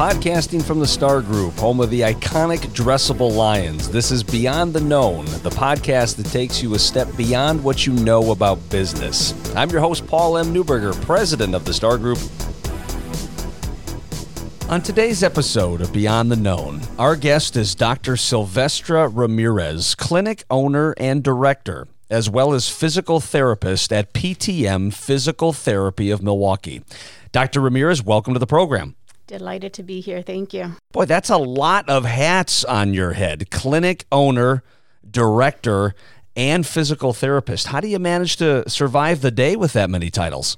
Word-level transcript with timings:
podcasting 0.00 0.62
from 0.62 0.80
the 0.80 0.86
Star 0.86 1.20
Group, 1.20 1.52
home 1.58 1.78
of 1.78 1.90
the 1.90 2.00
iconic 2.00 2.60
dressable 2.72 3.34
lions. 3.34 3.90
This 3.90 4.10
is 4.10 4.22
Beyond 4.22 4.72
the 4.72 4.80
Known, 4.80 5.26
the 5.26 5.50
podcast 5.50 6.16
that 6.16 6.24
takes 6.24 6.62
you 6.62 6.72
a 6.72 6.78
step 6.78 7.14
beyond 7.18 7.62
what 7.62 7.86
you 7.86 7.92
know 7.92 8.30
about 8.32 8.66
business. 8.70 9.34
I'm 9.54 9.68
your 9.68 9.82
host, 9.82 10.06
Paul 10.06 10.38
M. 10.38 10.54
Neuberger, 10.54 10.98
president 11.02 11.54
of 11.54 11.66
the 11.66 11.74
Star 11.74 11.98
Group. 11.98 12.16
On 14.70 14.80
today's 14.80 15.22
episode 15.22 15.82
of 15.82 15.92
Beyond 15.92 16.32
the 16.32 16.36
Known, 16.36 16.80
our 16.98 17.14
guest 17.14 17.54
is 17.54 17.74
Dr. 17.74 18.14
Silvestra 18.14 19.14
Ramirez, 19.14 19.94
clinic 19.94 20.44
owner 20.48 20.94
and 20.96 21.22
director, 21.22 21.86
as 22.08 22.30
well 22.30 22.54
as 22.54 22.70
physical 22.70 23.20
therapist 23.20 23.92
at 23.92 24.14
PTM 24.14 24.94
Physical 24.94 25.52
Therapy 25.52 26.10
of 26.10 26.22
Milwaukee. 26.22 26.82
Dr. 27.32 27.60
Ramirez, 27.60 28.02
welcome 28.02 28.32
to 28.32 28.40
the 28.40 28.46
program. 28.46 28.96
Delighted 29.30 29.72
to 29.74 29.84
be 29.84 30.00
here. 30.00 30.22
Thank 30.22 30.52
you. 30.52 30.72
Boy, 30.90 31.04
that's 31.04 31.30
a 31.30 31.36
lot 31.36 31.88
of 31.88 32.04
hats 32.04 32.64
on 32.64 32.94
your 32.94 33.12
head 33.12 33.48
clinic 33.52 34.04
owner, 34.10 34.64
director, 35.08 35.94
and 36.34 36.66
physical 36.66 37.12
therapist. 37.12 37.68
How 37.68 37.78
do 37.78 37.86
you 37.86 38.00
manage 38.00 38.38
to 38.38 38.68
survive 38.68 39.20
the 39.20 39.30
day 39.30 39.54
with 39.54 39.72
that 39.74 39.88
many 39.88 40.10
titles? 40.10 40.56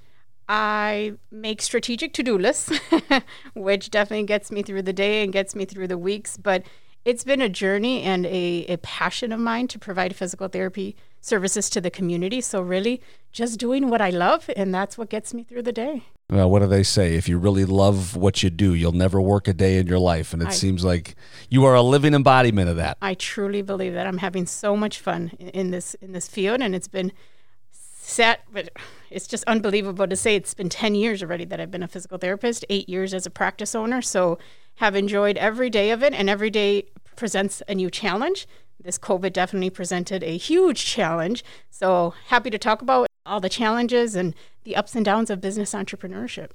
I 0.49 1.13
make 1.31 1.61
strategic 1.61 2.15
to 2.15 2.23
do 2.23 2.39
lists, 2.39 2.73
which 3.55 3.91
definitely 3.91 4.25
gets 4.25 4.51
me 4.51 4.63
through 4.63 4.83
the 4.83 4.95
day 4.95 5.23
and 5.23 5.35
gets 5.35 5.55
me 5.55 5.67
through 5.67 5.89
the 5.89 5.99
weeks. 5.99 6.39
But 6.39 6.63
it's 7.05 7.25
been 7.25 7.43
a 7.43 7.51
journey 7.51 8.01
and 8.01 8.25
a, 8.25 8.65
a 8.71 8.79
passion 8.79 9.33
of 9.33 9.41
mine 9.41 9.69
to 9.69 9.79
provide 9.79 10.17
physical 10.17 10.49
therapy 10.49 10.97
services 11.23 11.71
to 11.71 11.81
the 11.81 11.91
community. 11.91 12.43
So, 12.43 12.61
really, 12.61 13.01
just 13.33 13.59
doing 13.59 13.89
what 13.89 14.03
I 14.03 14.11
love, 14.11 14.51
and 14.55 14.75
that's 14.75 14.99
what 14.99 15.09
gets 15.09 15.33
me 15.33 15.45
through 15.45 15.63
the 15.63 15.73
day. 15.73 16.03
Well, 16.29 16.51
what 16.51 16.61
do 16.61 16.67
they 16.67 16.83
say? 16.83 17.15
If 17.15 17.29
you 17.29 17.39
really 17.39 17.65
love 17.65 18.17
what 18.17 18.43
you 18.43 18.51
do, 18.51 18.75
you'll 18.75 18.93
never 18.93 19.21
work 19.21 19.49
a 19.49 19.53
day 19.53 19.79
in 19.79 19.87
your 19.87 19.99
life. 19.99 20.33
And 20.33 20.43
it 20.43 20.49
I- 20.49 20.53
seems 20.53 20.85
like 20.85 21.15
you 21.49 21.65
are 21.65 21.75
a 21.75 21.83
living 21.83 22.13
embodiment 22.15 22.69
of 22.69 22.77
that. 22.77 22.97
I 23.01 23.15
truly 23.15 23.63
believe 23.63 23.95
that 23.95 24.07
I'm 24.07 24.19
having 24.19 24.47
so 24.47 24.77
much 24.77 24.99
fun 24.99 25.33
in- 25.39 25.49
in 25.49 25.71
this 25.71 25.95
in 26.03 26.13
this 26.13 26.29
field, 26.29 26.61
and 26.61 26.75
it's 26.75 26.89
been 26.89 27.13
set, 27.71 28.41
but 28.53 28.71
it's 29.11 29.27
just 29.27 29.45
unbelievable 29.45 30.07
to 30.09 30.17
say 30.17 30.35
it's 30.35 30.55
been 30.55 30.69
10 30.69 30.95
years 30.95 31.23
already 31.23 31.45
that 31.45 31.61
I've 31.61 31.71
been 31.71 31.83
a 31.83 31.89
physical 31.89 32.19
therapist, 32.19 32.65
eight 32.69 32.89
years 32.89 33.15
as 33.15 33.27
a 33.27 33.31
practice 33.31 33.75
owner. 33.75 34.03
So 34.03 34.39
have 34.77 34.97
enjoyed 34.97 35.37
every 35.37 35.71
day 35.71 35.91
of 35.91 36.03
it, 36.03 36.13
and 36.15 36.29
every 36.29 36.51
day 36.51 36.85
presents 37.15 37.63
a 37.69 37.75
new 37.75 37.91
challenge. 37.91 38.47
This 38.83 38.99
COVID 38.99 39.33
definitely 39.33 39.71
presented 39.71 40.25
a 40.25 40.37
huge 40.37 40.85
challenge. 40.85 41.45
So 41.71 42.15
happy 42.27 42.51
to 42.51 42.59
talk 42.59 42.83
about 42.83 43.07
all 43.25 43.39
the 43.39 43.49
challenges 43.49 44.17
and 44.17 44.35
the 44.65 44.75
ups 44.75 44.97
and 44.97 45.05
downs 45.05 45.31
of 45.31 45.41
business 45.41 45.73
entrepreneurship. 45.73 46.51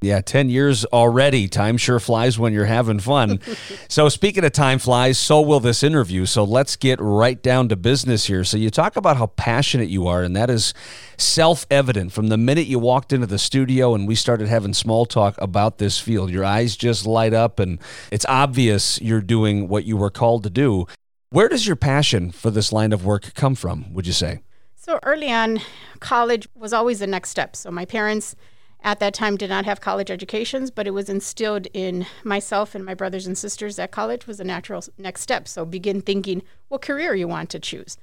Yeah, 0.00 0.20
10 0.20 0.48
years 0.48 0.84
already. 0.86 1.48
Time 1.48 1.76
sure 1.76 1.98
flies 1.98 2.38
when 2.38 2.52
you're 2.52 2.66
having 2.66 3.00
fun. 3.00 3.40
so, 3.88 4.08
speaking 4.08 4.44
of 4.44 4.52
time 4.52 4.78
flies, 4.78 5.18
so 5.18 5.40
will 5.40 5.58
this 5.58 5.82
interview. 5.82 6.24
So, 6.24 6.44
let's 6.44 6.76
get 6.76 7.00
right 7.00 7.42
down 7.42 7.68
to 7.70 7.76
business 7.76 8.26
here. 8.26 8.44
So, 8.44 8.58
you 8.58 8.70
talk 8.70 8.94
about 8.94 9.16
how 9.16 9.26
passionate 9.26 9.88
you 9.88 10.06
are, 10.06 10.22
and 10.22 10.36
that 10.36 10.50
is 10.50 10.72
self 11.16 11.66
evident 11.68 12.12
from 12.12 12.28
the 12.28 12.36
minute 12.36 12.68
you 12.68 12.78
walked 12.78 13.12
into 13.12 13.26
the 13.26 13.40
studio 13.40 13.92
and 13.92 14.06
we 14.06 14.14
started 14.14 14.46
having 14.46 14.72
small 14.72 15.04
talk 15.04 15.34
about 15.38 15.78
this 15.78 15.98
field. 15.98 16.30
Your 16.30 16.44
eyes 16.44 16.76
just 16.76 17.04
light 17.04 17.34
up, 17.34 17.58
and 17.58 17.80
it's 18.12 18.26
obvious 18.28 19.00
you're 19.00 19.20
doing 19.20 19.66
what 19.66 19.84
you 19.84 19.96
were 19.96 20.10
called 20.10 20.44
to 20.44 20.50
do. 20.50 20.86
Where 21.30 21.50
does 21.50 21.66
your 21.66 21.76
passion 21.76 22.30
for 22.30 22.50
this 22.50 22.72
line 22.72 22.90
of 22.90 23.04
work 23.04 23.34
come 23.34 23.54
from, 23.54 23.92
would 23.92 24.06
you 24.06 24.14
say? 24.14 24.40
So 24.74 24.98
early 25.02 25.30
on, 25.30 25.60
college 26.00 26.48
was 26.54 26.72
always 26.72 27.00
the 27.00 27.06
next 27.06 27.28
step. 27.28 27.54
So 27.54 27.70
my 27.70 27.84
parents 27.84 28.34
at 28.82 28.98
that 29.00 29.12
time 29.12 29.36
did 29.36 29.50
not 29.50 29.66
have 29.66 29.82
college 29.82 30.10
educations, 30.10 30.70
but 30.70 30.86
it 30.86 30.92
was 30.92 31.10
instilled 31.10 31.66
in 31.74 32.06
myself 32.24 32.74
and 32.74 32.82
my 32.82 32.94
brothers 32.94 33.26
and 33.26 33.36
sisters 33.36 33.76
that 33.76 33.90
college 33.90 34.26
was 34.26 34.40
a 34.40 34.44
natural 34.44 34.82
next 34.96 35.20
step. 35.20 35.46
So 35.48 35.66
begin 35.66 36.00
thinking 36.00 36.42
what 36.68 36.80
career 36.80 37.14
you 37.14 37.28
want 37.28 37.50
to 37.50 37.58
choose. 37.58 37.98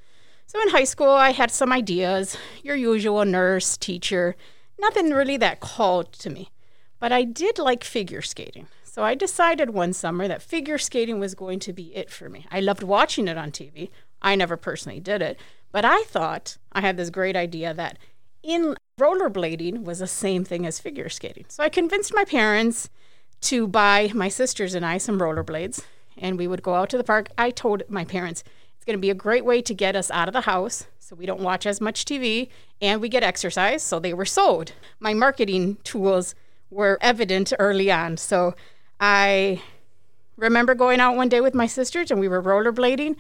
So 0.46 0.62
in 0.62 0.70
high 0.70 0.84
school, 0.84 1.10
I 1.10 1.32
had 1.32 1.50
some 1.50 1.72
ideas, 1.72 2.38
your 2.62 2.76
usual 2.76 3.26
nurse, 3.26 3.76
teacher, 3.76 4.36
nothing 4.80 5.10
really 5.10 5.38
that 5.38 5.62
called 5.62 6.14
to 6.14 6.30
me. 6.30 6.52
But 7.00 7.12
I 7.12 7.24
did 7.24 7.58
like 7.58 7.84
figure 7.84 8.22
skating. 8.22 8.68
So 8.96 9.04
I 9.04 9.14
decided 9.14 9.72
one 9.72 9.92
summer 9.92 10.26
that 10.26 10.42
figure 10.42 10.78
skating 10.78 11.20
was 11.20 11.36
going 11.36 11.60
to 11.60 11.74
be 11.74 11.94
it 11.94 12.10
for 12.10 12.30
me. 12.30 12.46
I 12.50 12.62
loved 12.62 12.82
watching 12.82 13.28
it 13.28 13.38
on 13.38 13.52
TV. 13.52 13.90
I 14.22 14.36
never 14.36 14.56
personally 14.56 15.02
did 15.02 15.22
it, 15.22 15.38
but 15.74 15.84
I 15.84 16.04
thought 16.04 16.56
I 16.72 16.80
had 16.80 16.96
this 16.96 17.10
great 17.10 17.36
idea 17.36 17.74
that 17.74 17.98
in 18.42 18.78
rollerblading 18.98 19.84
was 19.84 20.00
the 20.00 20.08
same 20.08 20.46
thing 20.46 20.66
as 20.66 20.80
figure 20.80 21.10
skating. 21.10 21.44
So 21.50 21.62
I 21.62 21.68
convinced 21.68 22.16
my 22.16 22.24
parents 22.24 22.90
to 23.42 23.68
buy 23.68 24.12
my 24.16 24.30
sisters 24.30 24.74
and 24.74 24.86
I 24.86 24.98
some 24.98 25.20
rollerblades, 25.20 25.84
and 26.18 26.38
we 26.38 26.48
would 26.48 26.64
go 26.64 26.76
out 26.76 26.90
to 26.92 26.98
the 26.98 27.04
park. 27.04 27.28
I 27.38 27.50
told 27.50 27.84
my 27.90 28.06
parents 28.06 28.46
it's 28.78 28.86
going 28.86 28.98
to 28.98 29.02
be 29.02 29.10
a 29.10 29.14
great 29.14 29.44
way 29.44 29.62
to 29.62 29.74
get 29.74 29.98
us 29.98 30.10
out 30.10 30.30
of 30.30 30.34
the 30.34 30.40
house 30.40 30.88
so 31.00 31.18
we 31.18 31.26
don't 31.26 31.42
watch 31.42 31.66
as 31.66 31.82
much 31.82 32.06
TV 32.06 32.48
and 32.82 33.02
we 33.02 33.10
get 33.10 33.24
exercise. 33.24 33.84
So 33.84 34.00
they 34.00 34.14
were 34.14 34.24
sold. 34.24 34.72
My 35.02 35.14
marketing 35.14 35.80
tools 35.84 36.34
were 36.70 36.98
evident 37.02 37.52
early 37.60 37.92
on. 37.92 38.16
So 38.16 38.56
I 39.00 39.62
remember 40.38 40.76
going 40.76 41.00
out 41.00 41.16
one 41.16 41.30
day 41.30 41.42
with 41.42 41.56
my 41.56 41.68
sisters 41.68 42.12
and 42.12 42.20
we 42.20 42.28
were 42.28 42.42
rollerblading. 42.42 43.16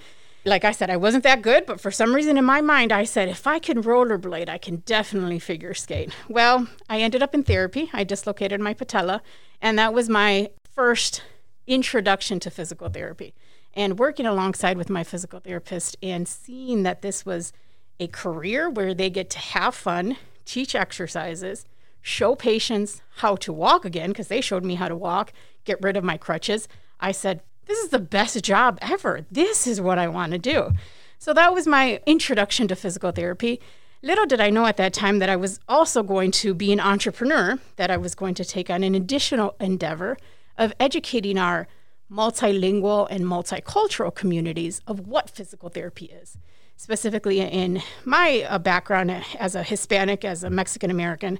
Like 0.47 0.63
I 0.63 0.71
said, 0.71 0.91
I 0.91 0.97
wasn't 0.97 1.23
that 1.23 1.41
good, 1.41 1.65
but 1.65 1.79
for 1.81 1.89
some 1.89 2.13
reason 2.13 2.37
in 2.37 2.45
my 2.45 2.61
mind, 2.61 2.91
I 2.91 3.03
said, 3.03 3.29
if 3.29 3.47
I 3.47 3.57
can 3.57 3.81
rollerblade, 3.81 4.47
I 4.47 4.59
can 4.59 4.77
definitely 4.85 5.39
figure 5.39 5.73
skate. 5.73 6.13
Well, 6.29 6.67
I 6.87 6.99
ended 6.99 7.23
up 7.23 7.33
in 7.33 7.43
therapy. 7.43 7.89
I 7.93 8.03
dislocated 8.03 8.61
my 8.61 8.75
patella, 8.75 9.23
and 9.59 9.79
that 9.79 9.91
was 9.91 10.07
my 10.07 10.51
first 10.71 11.23
introduction 11.65 12.39
to 12.41 12.51
physical 12.51 12.89
therapy. 12.89 13.33
And 13.73 13.97
working 13.97 14.27
alongside 14.27 14.77
with 14.77 14.89
my 14.89 15.03
physical 15.03 15.39
therapist 15.39 15.97
and 16.03 16.27
seeing 16.27 16.83
that 16.83 17.01
this 17.01 17.25
was 17.25 17.51
a 17.99 18.05
career 18.07 18.69
where 18.69 18.93
they 18.93 19.09
get 19.09 19.31
to 19.31 19.39
have 19.39 19.73
fun, 19.73 20.15
teach 20.45 20.75
exercises, 20.75 21.65
show 22.03 22.35
patients 22.35 23.01
how 23.17 23.35
to 23.37 23.51
walk 23.51 23.83
again, 23.83 24.11
because 24.11 24.27
they 24.27 24.41
showed 24.41 24.63
me 24.63 24.75
how 24.75 24.87
to 24.87 24.95
walk, 24.95 25.33
get 25.65 25.81
rid 25.81 25.97
of 25.97 26.03
my 26.03 26.17
crutches. 26.17 26.67
I 26.99 27.11
said, 27.11 27.41
This 27.65 27.79
is 27.79 27.89
the 27.89 27.99
best 27.99 28.41
job 28.43 28.77
ever. 28.81 29.25
This 29.29 29.67
is 29.67 29.81
what 29.81 29.99
I 29.99 30.07
want 30.07 30.31
to 30.31 30.37
do. 30.37 30.71
So 31.19 31.33
that 31.33 31.53
was 31.53 31.67
my 31.67 32.01
introduction 32.05 32.67
to 32.67 32.75
physical 32.75 33.11
therapy. 33.11 33.59
Little 34.01 34.25
did 34.25 34.39
I 34.39 34.51
know 34.51 34.65
at 34.67 34.77
that 34.77 34.93
time 34.93 35.19
that 35.19 35.29
I 35.29 35.35
was 35.35 35.59
also 35.67 36.03
going 36.03 36.31
to 36.31 36.53
be 36.53 36.71
an 36.71 36.79
entrepreneur, 36.79 37.57
that 37.77 37.89
I 37.89 37.97
was 37.97 38.13
going 38.13 38.35
to 38.35 38.45
take 38.45 38.69
on 38.69 38.83
an 38.83 38.93
additional 38.93 39.55
endeavor 39.59 40.17
of 40.57 40.73
educating 40.79 41.37
our 41.37 41.67
multilingual 42.11 43.07
and 43.09 43.25
multicultural 43.25 44.13
communities 44.13 44.81
of 44.85 45.07
what 45.07 45.29
physical 45.29 45.69
therapy 45.69 46.05
is. 46.05 46.37
Specifically, 46.77 47.39
in 47.41 47.81
my 48.03 48.45
uh, 48.47 48.59
background 48.59 49.09
as 49.39 49.55
a 49.55 49.63
Hispanic, 49.63 50.23
as 50.23 50.43
a 50.43 50.49
Mexican 50.49 50.91
American, 50.91 51.39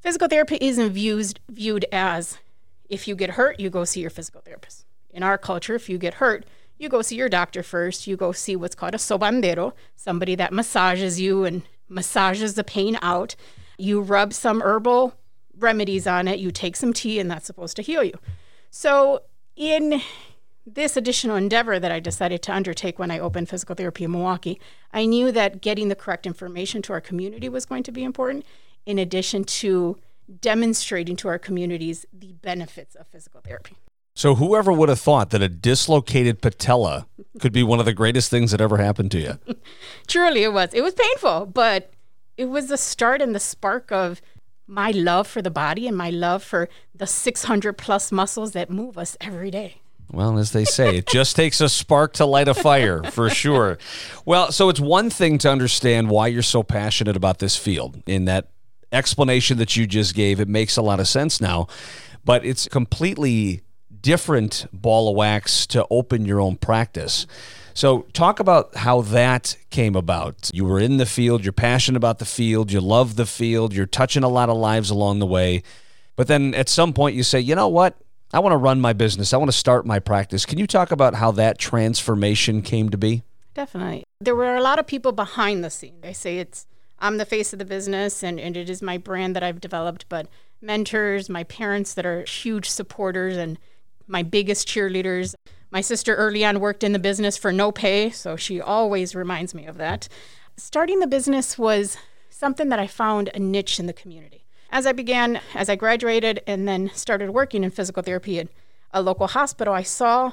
physical 0.00 0.26
therapy 0.26 0.58
isn't 0.60 0.90
viewed, 0.90 1.38
viewed 1.48 1.84
as 1.92 2.38
if 2.88 3.06
you 3.06 3.14
get 3.14 3.30
hurt, 3.30 3.60
you 3.60 3.70
go 3.70 3.84
see 3.84 4.00
your 4.00 4.10
physical 4.10 4.40
therapist. 4.40 4.84
In 5.10 5.22
our 5.22 5.38
culture, 5.38 5.74
if 5.74 5.88
you 5.88 5.98
get 5.98 6.14
hurt, 6.14 6.44
you 6.78 6.88
go 6.88 7.02
see 7.02 7.16
your 7.16 7.28
doctor 7.28 7.62
first. 7.62 8.06
You 8.06 8.16
go 8.16 8.32
see 8.32 8.56
what's 8.56 8.74
called 8.74 8.94
a 8.94 8.98
sobandero, 8.98 9.72
somebody 9.96 10.34
that 10.36 10.52
massages 10.52 11.20
you 11.20 11.44
and 11.44 11.62
massages 11.88 12.54
the 12.54 12.64
pain 12.64 12.98
out. 13.02 13.34
You 13.78 14.00
rub 14.00 14.32
some 14.32 14.60
herbal 14.60 15.14
remedies 15.58 16.06
on 16.06 16.28
it. 16.28 16.38
You 16.38 16.50
take 16.50 16.76
some 16.76 16.92
tea, 16.92 17.18
and 17.18 17.30
that's 17.30 17.46
supposed 17.46 17.76
to 17.76 17.82
heal 17.82 18.04
you. 18.04 18.14
So, 18.70 19.22
in 19.56 20.00
this 20.64 20.96
additional 20.96 21.36
endeavor 21.36 21.80
that 21.80 21.90
I 21.90 21.98
decided 21.98 22.42
to 22.42 22.54
undertake 22.54 22.98
when 22.98 23.10
I 23.10 23.18
opened 23.18 23.48
physical 23.48 23.74
therapy 23.74 24.04
in 24.04 24.12
Milwaukee, 24.12 24.60
I 24.92 25.06
knew 25.06 25.32
that 25.32 25.60
getting 25.60 25.88
the 25.88 25.96
correct 25.96 26.26
information 26.26 26.82
to 26.82 26.92
our 26.92 27.00
community 27.00 27.48
was 27.48 27.64
going 27.64 27.82
to 27.84 27.92
be 27.92 28.04
important, 28.04 28.44
in 28.86 28.98
addition 28.98 29.44
to 29.44 29.98
demonstrating 30.40 31.16
to 31.16 31.28
our 31.28 31.38
communities 31.38 32.06
the 32.12 32.32
benefits 32.32 32.94
of 32.94 33.06
physical 33.08 33.40
therapy. 33.40 33.76
So, 34.14 34.34
whoever 34.34 34.72
would 34.72 34.88
have 34.88 34.98
thought 34.98 35.30
that 35.30 35.42
a 35.42 35.48
dislocated 35.48 36.42
patella 36.42 37.06
could 37.38 37.52
be 37.52 37.62
one 37.62 37.78
of 37.78 37.84
the 37.84 37.92
greatest 37.92 38.30
things 38.30 38.50
that 38.50 38.60
ever 38.60 38.78
happened 38.78 39.12
to 39.12 39.20
you? 39.20 39.38
Truly, 40.08 40.42
it 40.42 40.52
was. 40.52 40.74
It 40.74 40.80
was 40.80 40.94
painful, 40.94 41.46
but 41.46 41.92
it 42.36 42.46
was 42.46 42.66
the 42.66 42.76
start 42.76 43.22
and 43.22 43.34
the 43.34 43.40
spark 43.40 43.92
of 43.92 44.20
my 44.66 44.90
love 44.90 45.26
for 45.26 45.40
the 45.40 45.50
body 45.50 45.86
and 45.86 45.96
my 45.96 46.10
love 46.10 46.42
for 46.42 46.68
the 46.94 47.06
600 47.06 47.74
plus 47.74 48.10
muscles 48.10 48.52
that 48.52 48.70
move 48.70 48.98
us 48.98 49.16
every 49.20 49.50
day. 49.50 49.76
Well, 50.10 50.38
as 50.38 50.52
they 50.52 50.64
say, 50.64 50.96
it 50.96 51.06
just 51.06 51.36
takes 51.36 51.60
a 51.60 51.68
spark 51.68 52.14
to 52.14 52.26
light 52.26 52.48
a 52.48 52.54
fire, 52.54 53.02
for 53.04 53.30
sure. 53.30 53.78
Well, 54.24 54.52
so 54.52 54.68
it's 54.68 54.80
one 54.80 55.10
thing 55.10 55.38
to 55.38 55.50
understand 55.50 56.10
why 56.10 56.28
you're 56.28 56.42
so 56.42 56.62
passionate 56.62 57.16
about 57.16 57.38
this 57.38 57.56
field. 57.56 58.02
In 58.06 58.24
that 58.24 58.48
explanation 58.92 59.58
that 59.58 59.76
you 59.76 59.86
just 59.86 60.14
gave, 60.14 60.40
it 60.40 60.48
makes 60.48 60.76
a 60.76 60.82
lot 60.82 61.00
of 61.00 61.08
sense 61.08 61.40
now. 61.40 61.66
But 62.24 62.44
it's 62.44 62.68
completely 62.68 63.62
different 64.00 64.66
ball 64.72 65.08
of 65.08 65.16
wax 65.16 65.66
to 65.68 65.86
open 65.90 66.24
your 66.24 66.40
own 66.40 66.56
practice. 66.56 67.26
So, 67.74 68.02
talk 68.12 68.40
about 68.40 68.74
how 68.74 69.02
that 69.02 69.56
came 69.70 69.94
about. 69.94 70.50
You 70.52 70.64
were 70.64 70.80
in 70.80 70.96
the 70.96 71.06
field, 71.06 71.44
you're 71.44 71.52
passionate 71.52 71.96
about 71.96 72.18
the 72.18 72.24
field, 72.24 72.72
you 72.72 72.80
love 72.80 73.14
the 73.14 73.26
field, 73.26 73.72
you're 73.72 73.86
touching 73.86 74.24
a 74.24 74.28
lot 74.28 74.48
of 74.48 74.56
lives 74.56 74.90
along 74.90 75.20
the 75.20 75.26
way. 75.26 75.62
But 76.16 76.26
then 76.26 76.54
at 76.54 76.68
some 76.68 76.92
point, 76.92 77.14
you 77.14 77.22
say, 77.22 77.38
you 77.38 77.54
know 77.54 77.68
what? 77.68 77.96
I 78.32 78.40
want 78.40 78.52
to 78.52 78.56
run 78.56 78.80
my 78.80 78.92
business. 78.92 79.32
I 79.32 79.36
want 79.36 79.50
to 79.50 79.56
start 79.56 79.86
my 79.86 80.00
practice. 80.00 80.44
Can 80.44 80.58
you 80.58 80.66
talk 80.66 80.90
about 80.90 81.14
how 81.14 81.30
that 81.32 81.58
transformation 81.58 82.62
came 82.62 82.88
to 82.90 82.98
be? 82.98 83.22
Definitely. 83.54 84.04
There 84.20 84.34
were 84.34 84.56
a 84.56 84.60
lot 84.60 84.78
of 84.78 84.86
people 84.86 85.12
behind 85.12 85.62
the 85.62 85.70
scene. 85.70 86.00
They 86.00 86.12
say 86.12 86.38
it's 86.38 86.66
I'm 86.98 87.16
the 87.16 87.24
face 87.24 87.52
of 87.52 87.58
the 87.58 87.64
business 87.64 88.22
and, 88.22 88.40
and 88.40 88.56
it 88.56 88.68
is 88.68 88.82
my 88.82 88.98
brand 88.98 89.36
that 89.36 89.42
I've 89.42 89.60
developed, 89.60 90.06
but 90.08 90.28
mentors, 90.60 91.28
my 91.28 91.44
parents 91.44 91.94
that 91.94 92.06
are 92.06 92.22
huge 92.24 92.68
supporters 92.68 93.36
and 93.36 93.58
my 94.06 94.22
biggest 94.22 94.66
cheerleaders. 94.66 95.34
My 95.70 95.80
sister 95.80 96.14
early 96.14 96.44
on 96.44 96.60
worked 96.60 96.82
in 96.82 96.92
the 96.92 96.98
business 96.98 97.36
for 97.36 97.52
no 97.52 97.70
pay, 97.70 98.10
so 98.10 98.36
she 98.36 98.60
always 98.60 99.14
reminds 99.14 99.54
me 99.54 99.66
of 99.66 99.76
that. 99.76 100.08
Starting 100.56 100.98
the 100.98 101.06
business 101.06 101.58
was 101.58 101.98
something 102.30 102.68
that 102.70 102.78
I 102.78 102.86
found 102.86 103.30
a 103.34 103.38
niche 103.38 103.78
in 103.78 103.86
the 103.86 103.92
community. 103.92 104.44
As 104.70 104.86
I 104.86 104.92
began, 104.92 105.40
as 105.54 105.68
I 105.68 105.76
graduated 105.76 106.42
and 106.46 106.66
then 106.66 106.90
started 106.94 107.30
working 107.30 107.64
in 107.64 107.70
physical 107.70 108.02
therapy 108.02 108.38
at 108.38 108.48
a 108.92 109.02
local 109.02 109.28
hospital, 109.28 109.74
I 109.74 109.82
saw 109.82 110.32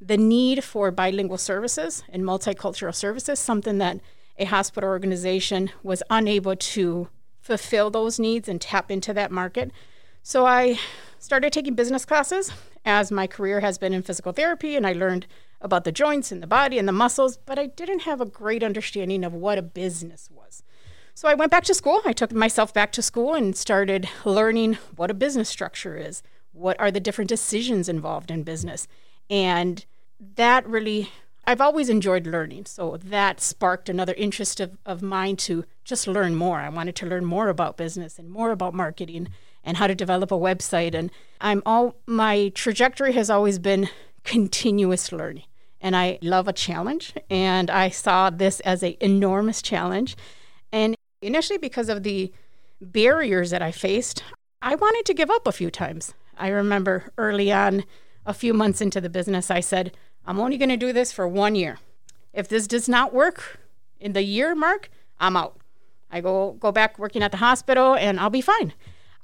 the 0.00 0.16
need 0.16 0.62
for 0.62 0.90
bilingual 0.90 1.38
services 1.38 2.04
and 2.08 2.22
multicultural 2.22 2.94
services, 2.94 3.38
something 3.38 3.78
that 3.78 4.00
a 4.38 4.44
hospital 4.44 4.88
organization 4.88 5.70
was 5.82 6.02
unable 6.10 6.56
to 6.56 7.08
fulfill 7.40 7.90
those 7.90 8.18
needs 8.18 8.48
and 8.48 8.60
tap 8.60 8.90
into 8.90 9.12
that 9.14 9.30
market. 9.30 9.70
So 10.22 10.46
I 10.46 10.78
started 11.18 11.52
taking 11.52 11.74
business 11.74 12.04
classes 12.04 12.52
as 12.84 13.10
my 13.10 13.26
career 13.26 13.60
has 13.60 13.78
been 13.78 13.92
in 13.92 14.02
physical 14.02 14.32
therapy 14.32 14.76
and 14.76 14.86
I 14.86 14.92
learned 14.92 15.26
about 15.60 15.84
the 15.84 15.92
joints 15.92 16.30
and 16.30 16.42
the 16.42 16.46
body 16.46 16.78
and 16.78 16.86
the 16.86 16.92
muscles, 16.92 17.36
but 17.36 17.58
I 17.58 17.66
didn't 17.66 18.02
have 18.02 18.20
a 18.20 18.26
great 18.26 18.62
understanding 18.62 19.24
of 19.24 19.34
what 19.34 19.58
a 19.58 19.62
business 19.62 20.28
was. 20.30 20.62
So 21.14 21.28
I 21.28 21.34
went 21.34 21.50
back 21.50 21.64
to 21.64 21.74
school. 21.74 22.00
I 22.04 22.12
took 22.12 22.32
myself 22.32 22.72
back 22.72 22.92
to 22.92 23.02
school 23.02 23.34
and 23.34 23.56
started 23.56 24.08
learning 24.24 24.74
what 24.94 25.10
a 25.10 25.14
business 25.14 25.48
structure 25.48 25.96
is. 25.96 26.22
What 26.52 26.78
are 26.78 26.92
the 26.92 27.00
different 27.00 27.28
decisions 27.28 27.88
involved 27.88 28.30
in 28.30 28.44
business? 28.44 28.86
And 29.28 29.84
that 30.36 30.66
really 30.66 31.10
I've 31.48 31.62
always 31.62 31.88
enjoyed 31.88 32.26
learning. 32.26 32.66
So 32.66 32.98
that 33.02 33.40
sparked 33.40 33.88
another 33.88 34.12
interest 34.18 34.60
of, 34.60 34.76
of 34.84 35.00
mine 35.00 35.36
to 35.36 35.64
just 35.82 36.06
learn 36.06 36.34
more. 36.34 36.58
I 36.58 36.68
wanted 36.68 36.94
to 36.96 37.06
learn 37.06 37.24
more 37.24 37.48
about 37.48 37.78
business 37.78 38.18
and 38.18 38.28
more 38.28 38.50
about 38.50 38.74
marketing 38.74 39.28
and 39.64 39.78
how 39.78 39.86
to 39.86 39.94
develop 39.94 40.30
a 40.30 40.36
website. 40.36 40.94
And 40.94 41.10
I'm 41.40 41.62
all 41.64 41.96
my 42.06 42.50
trajectory 42.54 43.14
has 43.14 43.30
always 43.30 43.58
been 43.58 43.88
continuous 44.24 45.10
learning. 45.10 45.44
And 45.80 45.96
I 45.96 46.18
love 46.20 46.48
a 46.48 46.52
challenge. 46.52 47.14
And 47.30 47.70
I 47.70 47.88
saw 47.88 48.28
this 48.28 48.60
as 48.60 48.82
an 48.82 48.96
enormous 49.00 49.62
challenge. 49.62 50.18
And 50.70 50.96
initially, 51.22 51.58
because 51.58 51.88
of 51.88 52.02
the 52.02 52.30
barriers 52.78 53.48
that 53.52 53.62
I 53.62 53.72
faced, 53.72 54.22
I 54.60 54.74
wanted 54.74 55.06
to 55.06 55.14
give 55.14 55.30
up 55.30 55.46
a 55.46 55.52
few 55.52 55.70
times. 55.70 56.12
I 56.36 56.48
remember 56.48 57.10
early 57.16 57.50
on, 57.50 57.84
a 58.26 58.34
few 58.34 58.52
months 58.52 58.82
into 58.82 59.00
the 59.00 59.08
business, 59.08 59.50
I 59.50 59.60
said, 59.60 59.96
I'm 60.28 60.38
only 60.38 60.58
going 60.58 60.68
to 60.68 60.76
do 60.76 60.92
this 60.92 61.10
for 61.10 61.26
one 61.26 61.54
year. 61.54 61.78
If 62.34 62.48
this 62.48 62.66
does 62.66 62.86
not 62.86 63.14
work 63.14 63.58
in 63.98 64.12
the 64.12 64.22
year 64.22 64.54
mark, 64.54 64.90
I'm 65.18 65.38
out. 65.38 65.58
I 66.10 66.20
go 66.20 66.52
go 66.60 66.70
back 66.70 66.98
working 66.98 67.22
at 67.22 67.30
the 67.30 67.38
hospital 67.38 67.96
and 67.96 68.20
I'll 68.20 68.28
be 68.28 68.42
fine. 68.42 68.74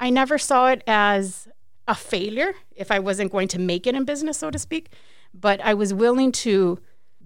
I 0.01 0.09
never 0.09 0.39
saw 0.39 0.69
it 0.69 0.83
as 0.87 1.47
a 1.87 1.95
failure 1.95 2.55
if 2.75 2.91
I 2.91 3.01
wasn't 3.01 3.33
going 3.33 3.49
to 3.49 3.59
make 3.59 3.87
it 3.87 3.95
in 3.95 4.07
business, 4.07 4.39
so 4.39 4.51
to 4.51 4.59
speak, 4.59 4.89
but 5.35 5.61
I 5.61 5.75
was 5.75 5.93
willing 5.93 6.33
to 6.33 6.79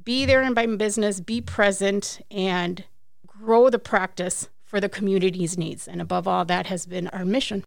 be 0.02 0.26
there 0.26 0.42
in 0.42 0.54
my 0.54 0.66
business, 0.66 1.20
be 1.20 1.40
present, 1.40 2.20
and 2.32 2.84
grow 3.26 3.70
the 3.70 3.78
practice 3.78 4.48
for 4.64 4.80
the 4.80 4.88
community's 4.88 5.56
needs. 5.56 5.86
And 5.86 6.00
above 6.00 6.26
all, 6.26 6.44
that 6.46 6.66
has 6.66 6.84
been 6.84 7.06
our 7.08 7.24
mission. 7.24 7.64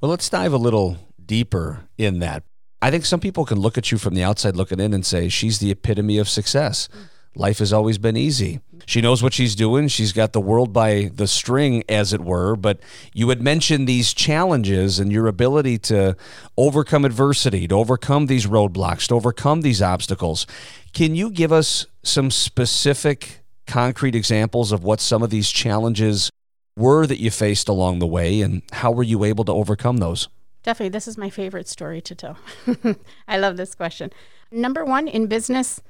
Well, 0.00 0.10
let's 0.10 0.30
dive 0.30 0.54
a 0.54 0.58
little 0.58 0.96
deeper 1.24 1.80
in 1.98 2.20
that. 2.20 2.44
I 2.82 2.90
think 2.90 3.04
some 3.04 3.20
people 3.20 3.44
can 3.44 3.58
look 3.60 3.76
at 3.76 3.92
you 3.92 3.98
from 3.98 4.14
the 4.14 4.22
outside 4.22 4.56
looking 4.56 4.80
in 4.80 4.94
and 4.94 5.04
say, 5.04 5.28
she's 5.28 5.58
the 5.58 5.70
epitome 5.70 6.18
of 6.18 6.28
success. 6.28 6.88
Life 7.36 7.58
has 7.58 7.72
always 7.72 7.98
been 7.98 8.16
easy. 8.16 8.60
She 8.86 9.00
knows 9.00 9.22
what 9.22 9.34
she's 9.34 9.54
doing. 9.54 9.86
She's 9.86 10.12
got 10.12 10.32
the 10.32 10.40
world 10.40 10.72
by 10.72 11.10
the 11.14 11.28
string, 11.28 11.84
as 11.88 12.12
it 12.12 12.22
were. 12.22 12.56
But 12.56 12.80
you 13.12 13.28
had 13.28 13.40
mentioned 13.40 13.86
these 13.86 14.12
challenges 14.12 14.98
and 14.98 15.12
your 15.12 15.28
ability 15.28 15.78
to 15.78 16.16
overcome 16.56 17.04
adversity, 17.04 17.68
to 17.68 17.74
overcome 17.76 18.26
these 18.26 18.46
roadblocks, 18.46 19.06
to 19.08 19.14
overcome 19.14 19.60
these 19.60 19.80
obstacles. 19.80 20.46
Can 20.92 21.14
you 21.14 21.30
give 21.30 21.52
us 21.52 21.86
some 22.02 22.32
specific, 22.32 23.40
concrete 23.66 24.16
examples 24.16 24.72
of 24.72 24.82
what 24.82 25.00
some 25.00 25.22
of 25.22 25.30
these 25.30 25.50
challenges 25.50 26.30
were 26.76 27.06
that 27.06 27.20
you 27.20 27.30
faced 27.30 27.68
along 27.68 28.00
the 28.00 28.06
way 28.06 28.40
and 28.40 28.62
how 28.72 28.90
were 28.90 29.04
you 29.04 29.22
able 29.22 29.44
to 29.44 29.52
overcome 29.52 29.98
those? 29.98 30.28
Definitely, 30.62 30.90
this 30.90 31.08
is 31.08 31.16
my 31.16 31.30
favorite 31.30 31.68
story 31.68 32.00
to 32.02 32.14
tell. 32.14 32.36
I 33.28 33.38
love 33.38 33.56
this 33.56 33.74
question. 33.74 34.10
Number 34.50 34.84
one, 34.84 35.08
in 35.08 35.26
business, 35.26 35.80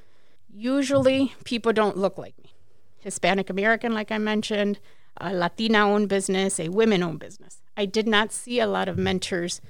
usually 0.52 1.34
people 1.44 1.72
don't 1.72 1.96
look 1.96 2.18
like 2.18 2.38
me. 2.38 2.54
Hispanic 2.98 3.50
American, 3.50 3.92
like 3.92 4.12
I 4.12 4.18
mentioned, 4.18 4.78
a 5.16 5.34
Latina 5.34 5.86
owned 5.86 6.08
business, 6.08 6.60
a 6.60 6.68
women 6.68 7.02
owned 7.02 7.18
business. 7.18 7.62
I 7.76 7.86
did 7.86 8.06
not 8.06 8.32
see 8.32 8.60
a 8.60 8.66
lot 8.66 8.88
of 8.88 8.98
mentors 8.98 9.60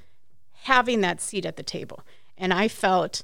having 0.62 1.00
that 1.00 1.20
seat 1.20 1.46
at 1.46 1.56
the 1.56 1.62
table. 1.62 2.00
And 2.36 2.52
I 2.52 2.68
felt 2.68 3.22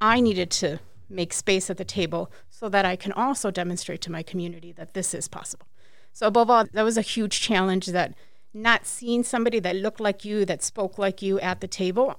I 0.00 0.20
needed 0.20 0.50
to 0.52 0.80
make 1.08 1.32
space 1.32 1.70
at 1.70 1.76
the 1.76 1.84
table 1.84 2.30
so 2.50 2.68
that 2.68 2.84
I 2.84 2.96
can 2.96 3.12
also 3.12 3.50
demonstrate 3.50 4.00
to 4.02 4.12
my 4.12 4.22
community 4.22 4.72
that 4.72 4.94
this 4.94 5.14
is 5.14 5.28
possible. 5.28 5.66
So, 6.12 6.26
above 6.26 6.50
all, 6.50 6.64
that 6.72 6.82
was 6.82 6.96
a 6.96 7.02
huge 7.02 7.40
challenge 7.40 7.86
that 7.86 8.14
not 8.54 8.86
seeing 8.86 9.24
somebody 9.24 9.58
that 9.58 9.76
looked 9.76 10.00
like 10.00 10.24
you, 10.24 10.44
that 10.44 10.62
spoke 10.62 10.96
like 10.96 11.20
you 11.20 11.40
at 11.40 11.60
the 11.60 11.66
table, 11.66 12.18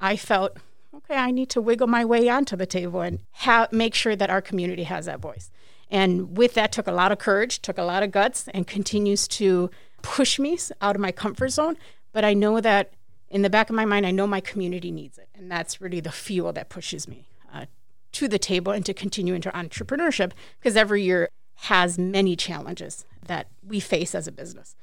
I 0.00 0.16
felt, 0.16 0.56
okay, 0.94 1.16
I 1.16 1.30
need 1.30 1.50
to 1.50 1.60
wiggle 1.60 1.86
my 1.86 2.04
way 2.04 2.28
onto 2.28 2.56
the 2.56 2.66
table 2.66 3.02
and 3.02 3.20
ha- 3.32 3.68
make 3.70 3.94
sure 3.94 4.16
that 4.16 4.30
our 4.30 4.40
community 4.40 4.84
has 4.84 5.04
that 5.06 5.20
voice. 5.20 5.50
And 5.90 6.36
with 6.36 6.54
that, 6.54 6.72
took 6.72 6.86
a 6.86 6.92
lot 6.92 7.12
of 7.12 7.18
courage, 7.18 7.60
took 7.60 7.78
a 7.78 7.82
lot 7.82 8.02
of 8.02 8.10
guts, 8.10 8.48
and 8.48 8.66
continues 8.66 9.28
to 9.28 9.70
push 10.02 10.38
me 10.38 10.58
out 10.80 10.96
of 10.96 11.02
my 11.02 11.12
comfort 11.12 11.50
zone. 11.50 11.76
But 12.12 12.24
I 12.24 12.34
know 12.34 12.60
that 12.60 12.92
in 13.28 13.42
the 13.42 13.50
back 13.50 13.70
of 13.70 13.76
my 13.76 13.84
mind, 13.84 14.06
I 14.06 14.10
know 14.10 14.26
my 14.26 14.40
community 14.40 14.90
needs 14.90 15.18
it. 15.18 15.28
And 15.34 15.50
that's 15.50 15.80
really 15.80 16.00
the 16.00 16.10
fuel 16.10 16.52
that 16.54 16.70
pushes 16.70 17.06
me 17.06 17.28
uh, 17.52 17.66
to 18.12 18.28
the 18.28 18.38
table 18.38 18.72
and 18.72 18.84
to 18.86 18.94
continue 18.94 19.34
into 19.34 19.50
entrepreneurship 19.50 20.32
because 20.58 20.76
every 20.76 21.02
year 21.02 21.28
has 21.60 21.98
many 21.98 22.36
challenges 22.36 23.04
that 23.26 23.48
we 23.66 23.80
face 23.80 24.14
as 24.14 24.26
a 24.26 24.32
business 24.32 24.76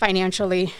financially, 0.00 0.72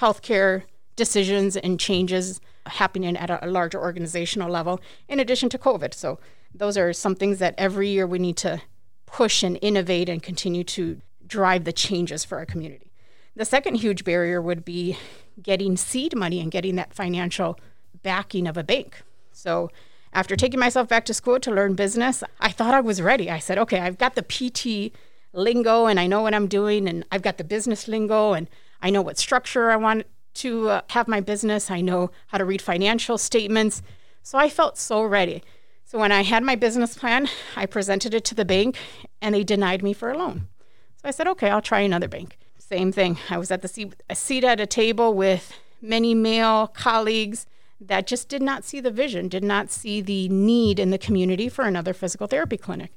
healthcare 0.00 0.62
decisions 0.94 1.56
and 1.56 1.80
changes 1.80 2.40
happening 2.66 3.16
at 3.16 3.28
a 3.28 3.50
larger 3.50 3.80
organizational 3.80 4.48
level, 4.48 4.80
in 5.08 5.18
addition 5.18 5.48
to 5.48 5.58
COVID. 5.58 5.92
So, 5.92 6.20
those 6.54 6.78
are 6.78 6.92
some 6.92 7.14
things 7.14 7.40
that 7.40 7.54
every 7.58 7.88
year 7.88 8.06
we 8.06 8.18
need 8.18 8.36
to 8.38 8.62
push 9.04 9.42
and 9.42 9.58
innovate 9.60 10.08
and 10.08 10.22
continue 10.22 10.64
to 10.64 11.00
drive 11.26 11.64
the 11.64 11.72
changes 11.72 12.24
for 12.24 12.38
our 12.38 12.46
community. 12.46 12.90
The 13.36 13.44
second 13.44 13.76
huge 13.76 14.02
barrier 14.04 14.40
would 14.40 14.64
be 14.64 14.96
getting 15.42 15.76
seed 15.76 16.16
money 16.16 16.40
and 16.40 16.50
getting 16.50 16.76
that 16.76 16.94
financial 16.94 17.58
backing 18.02 18.46
of 18.46 18.56
a 18.56 18.64
bank. 18.64 19.02
So, 19.32 19.70
after 20.12 20.36
taking 20.36 20.60
myself 20.60 20.88
back 20.88 21.04
to 21.06 21.14
school 21.14 21.40
to 21.40 21.50
learn 21.50 21.74
business, 21.74 22.22
I 22.40 22.50
thought 22.50 22.74
I 22.74 22.80
was 22.80 23.02
ready. 23.02 23.28
I 23.28 23.40
said, 23.40 23.58
okay, 23.58 23.80
I've 23.80 23.98
got 23.98 24.14
the 24.14 24.22
PT 24.22 24.94
lingo 25.32 25.86
and 25.86 26.00
I 26.00 26.06
know 26.06 26.22
what 26.22 26.34
I'm 26.34 26.46
doing, 26.46 26.88
and 26.88 27.04
I've 27.10 27.22
got 27.22 27.38
the 27.38 27.44
business 27.44 27.88
lingo, 27.88 28.32
and 28.32 28.48
I 28.80 28.90
know 28.90 29.02
what 29.02 29.18
structure 29.18 29.70
I 29.70 29.76
want 29.76 30.06
to 30.34 30.68
uh, 30.68 30.80
have 30.90 31.08
my 31.08 31.20
business. 31.20 31.70
I 31.70 31.80
know 31.80 32.10
how 32.28 32.38
to 32.38 32.44
read 32.44 32.62
financial 32.62 33.18
statements. 33.18 33.82
So 34.22 34.38
I 34.38 34.48
felt 34.48 34.78
so 34.78 35.02
ready. 35.02 35.42
So 35.84 35.98
when 35.98 36.12
I 36.12 36.22
had 36.22 36.42
my 36.42 36.54
business 36.54 36.96
plan, 36.96 37.28
I 37.56 37.66
presented 37.66 38.14
it 38.14 38.24
to 38.26 38.34
the 38.34 38.44
bank 38.44 38.76
and 39.22 39.34
they 39.34 39.42
denied 39.42 39.82
me 39.82 39.92
for 39.92 40.10
a 40.10 40.18
loan. 40.18 40.48
So 40.96 41.08
I 41.08 41.10
said, 41.10 41.26
okay, 41.28 41.48
I'll 41.48 41.62
try 41.62 41.80
another 41.80 42.08
bank. 42.08 42.36
Same 42.58 42.92
thing. 42.92 43.18
I 43.30 43.38
was 43.38 43.50
at 43.50 43.62
the 43.62 43.68
seat, 43.68 43.94
a 44.10 44.14
seat 44.14 44.44
at 44.44 44.60
a 44.60 44.66
table 44.66 45.14
with 45.14 45.54
many 45.80 46.14
male 46.14 46.66
colleagues 46.66 47.46
that 47.80 48.06
just 48.06 48.28
did 48.28 48.42
not 48.42 48.64
see 48.64 48.80
the 48.80 48.90
vision, 48.90 49.28
did 49.28 49.44
not 49.44 49.70
see 49.70 50.00
the 50.00 50.28
need 50.28 50.78
in 50.78 50.90
the 50.90 50.98
community 50.98 51.48
for 51.48 51.64
another 51.64 51.94
physical 51.94 52.26
therapy 52.26 52.56
clinic. 52.56 52.92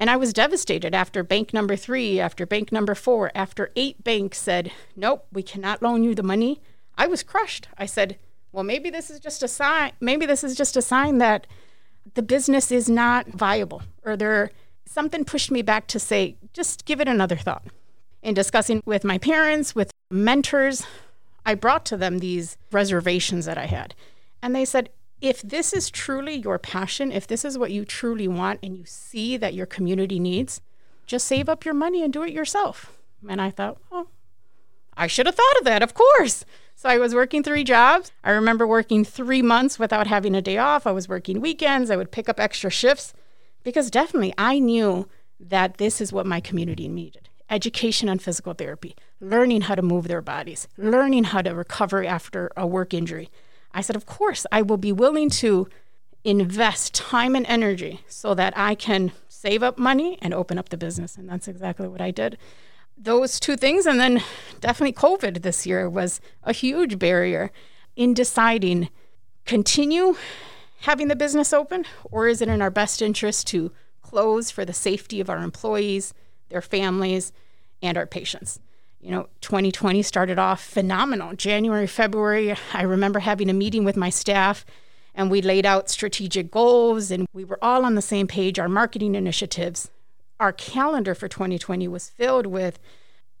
And 0.00 0.08
I 0.08 0.16
was 0.16 0.32
devastated 0.32 0.94
after 0.94 1.22
bank 1.22 1.52
number 1.52 1.76
three, 1.76 2.18
after 2.18 2.46
bank 2.46 2.72
number 2.72 2.94
four, 2.94 3.30
after 3.34 3.70
eight 3.76 4.02
banks 4.02 4.38
said, 4.38 4.72
nope, 4.96 5.26
we 5.30 5.42
cannot 5.42 5.82
loan 5.82 6.02
you 6.02 6.14
the 6.14 6.22
money. 6.22 6.62
I 6.96 7.06
was 7.06 7.22
crushed. 7.22 7.68
I 7.76 7.84
said, 7.84 8.18
well, 8.50 8.64
maybe 8.64 8.88
this 8.88 9.10
is 9.10 9.20
just 9.20 9.42
a 9.42 9.48
sign. 9.48 9.92
Maybe 10.00 10.24
this 10.24 10.42
is 10.42 10.56
just 10.56 10.74
a 10.74 10.82
sign 10.82 11.18
that 11.18 11.46
the 12.14 12.22
business 12.22 12.72
is 12.72 12.88
not 12.88 13.28
viable, 13.28 13.82
or 14.02 14.16
there 14.16 14.50
something 14.86 15.22
pushed 15.22 15.50
me 15.50 15.60
back 15.60 15.86
to 15.88 16.00
say, 16.00 16.36
just 16.54 16.86
give 16.86 17.02
it 17.02 17.06
another 17.06 17.36
thought. 17.36 17.64
In 18.22 18.32
discussing 18.32 18.82
with 18.86 19.04
my 19.04 19.18
parents, 19.18 19.74
with 19.74 19.90
mentors, 20.10 20.82
I 21.44 21.54
brought 21.54 21.84
to 21.86 21.98
them 21.98 22.18
these 22.18 22.56
reservations 22.72 23.44
that 23.44 23.58
I 23.58 23.66
had. 23.66 23.94
And 24.42 24.56
they 24.56 24.64
said, 24.64 24.88
if 25.20 25.42
this 25.42 25.72
is 25.72 25.90
truly 25.90 26.34
your 26.34 26.58
passion, 26.58 27.12
if 27.12 27.26
this 27.26 27.44
is 27.44 27.58
what 27.58 27.70
you 27.70 27.84
truly 27.84 28.28
want 28.28 28.60
and 28.62 28.76
you 28.76 28.84
see 28.86 29.36
that 29.36 29.54
your 29.54 29.66
community 29.66 30.18
needs, 30.18 30.60
just 31.06 31.26
save 31.26 31.48
up 31.48 31.64
your 31.64 31.74
money 31.74 32.02
and 32.02 32.12
do 32.12 32.22
it 32.22 32.32
yourself. 32.32 32.96
And 33.28 33.40
I 33.40 33.50
thought, 33.50 33.78
oh, 33.92 34.08
I 34.96 35.06
should 35.06 35.26
have 35.26 35.34
thought 35.34 35.58
of 35.58 35.64
that, 35.64 35.82
of 35.82 35.94
course. 35.94 36.44
So 36.74 36.88
I 36.88 36.98
was 36.98 37.14
working 37.14 37.42
three 37.42 37.64
jobs. 37.64 38.12
I 38.24 38.30
remember 38.30 38.66
working 38.66 39.04
three 39.04 39.42
months 39.42 39.78
without 39.78 40.06
having 40.06 40.34
a 40.34 40.42
day 40.42 40.56
off. 40.56 40.86
I 40.86 40.92
was 40.92 41.08
working 41.08 41.40
weekends. 41.40 41.90
I 41.90 41.96
would 41.96 42.12
pick 42.12 42.28
up 42.28 42.40
extra 42.40 42.70
shifts 42.70 43.12
because 43.62 43.90
definitely 43.90 44.32
I 44.38 44.58
knew 44.58 45.08
that 45.38 45.76
this 45.76 46.00
is 46.00 46.12
what 46.12 46.26
my 46.26 46.40
community 46.40 46.88
needed 46.88 47.28
education 47.50 48.08
on 48.08 48.18
physical 48.18 48.54
therapy, 48.54 48.94
learning 49.20 49.62
how 49.62 49.74
to 49.74 49.82
move 49.82 50.06
their 50.06 50.22
bodies, 50.22 50.68
learning 50.78 51.24
how 51.24 51.42
to 51.42 51.50
recover 51.50 52.04
after 52.04 52.50
a 52.56 52.66
work 52.66 52.94
injury. 52.94 53.28
I 53.72 53.80
said, 53.80 53.96
Of 53.96 54.06
course, 54.06 54.46
I 54.50 54.62
will 54.62 54.76
be 54.76 54.92
willing 54.92 55.30
to 55.30 55.68
invest 56.24 56.94
time 56.94 57.34
and 57.34 57.46
energy 57.46 58.00
so 58.06 58.34
that 58.34 58.52
I 58.56 58.74
can 58.74 59.12
save 59.28 59.62
up 59.62 59.78
money 59.78 60.18
and 60.20 60.34
open 60.34 60.58
up 60.58 60.68
the 60.68 60.76
business. 60.76 61.16
And 61.16 61.28
that's 61.28 61.48
exactly 61.48 61.88
what 61.88 62.00
I 62.00 62.10
did. 62.10 62.36
Those 62.96 63.40
two 63.40 63.56
things, 63.56 63.86
and 63.86 63.98
then 63.98 64.22
definitely 64.60 64.92
COVID 64.92 65.40
this 65.42 65.66
year 65.66 65.88
was 65.88 66.20
a 66.44 66.52
huge 66.52 66.98
barrier 66.98 67.50
in 67.96 68.12
deciding 68.12 68.90
continue 69.46 70.16
having 70.82 71.08
the 71.08 71.16
business 71.16 71.52
open 71.52 71.84
or 72.10 72.28
is 72.28 72.42
it 72.42 72.48
in 72.48 72.60
our 72.60 72.70
best 72.70 73.00
interest 73.00 73.46
to 73.48 73.72
close 74.02 74.50
for 74.50 74.64
the 74.64 74.72
safety 74.72 75.20
of 75.20 75.30
our 75.30 75.38
employees, 75.38 76.12
their 76.50 76.62
families, 76.62 77.32
and 77.82 77.96
our 77.96 78.06
patients? 78.06 78.60
You 79.00 79.10
know, 79.10 79.28
2020 79.40 80.02
started 80.02 80.38
off 80.38 80.62
phenomenal. 80.62 81.34
January, 81.34 81.86
February, 81.86 82.54
I 82.74 82.82
remember 82.82 83.20
having 83.20 83.48
a 83.48 83.54
meeting 83.54 83.84
with 83.84 83.96
my 83.96 84.10
staff 84.10 84.66
and 85.14 85.30
we 85.30 85.40
laid 85.40 85.64
out 85.64 85.88
strategic 85.88 86.50
goals 86.50 87.10
and 87.10 87.26
we 87.32 87.44
were 87.44 87.58
all 87.62 87.84
on 87.84 87.94
the 87.94 88.02
same 88.02 88.26
page, 88.26 88.58
our 88.58 88.68
marketing 88.68 89.14
initiatives. 89.14 89.90
Our 90.38 90.52
calendar 90.52 91.14
for 91.14 91.28
2020 91.28 91.88
was 91.88 92.10
filled 92.10 92.46
with 92.46 92.78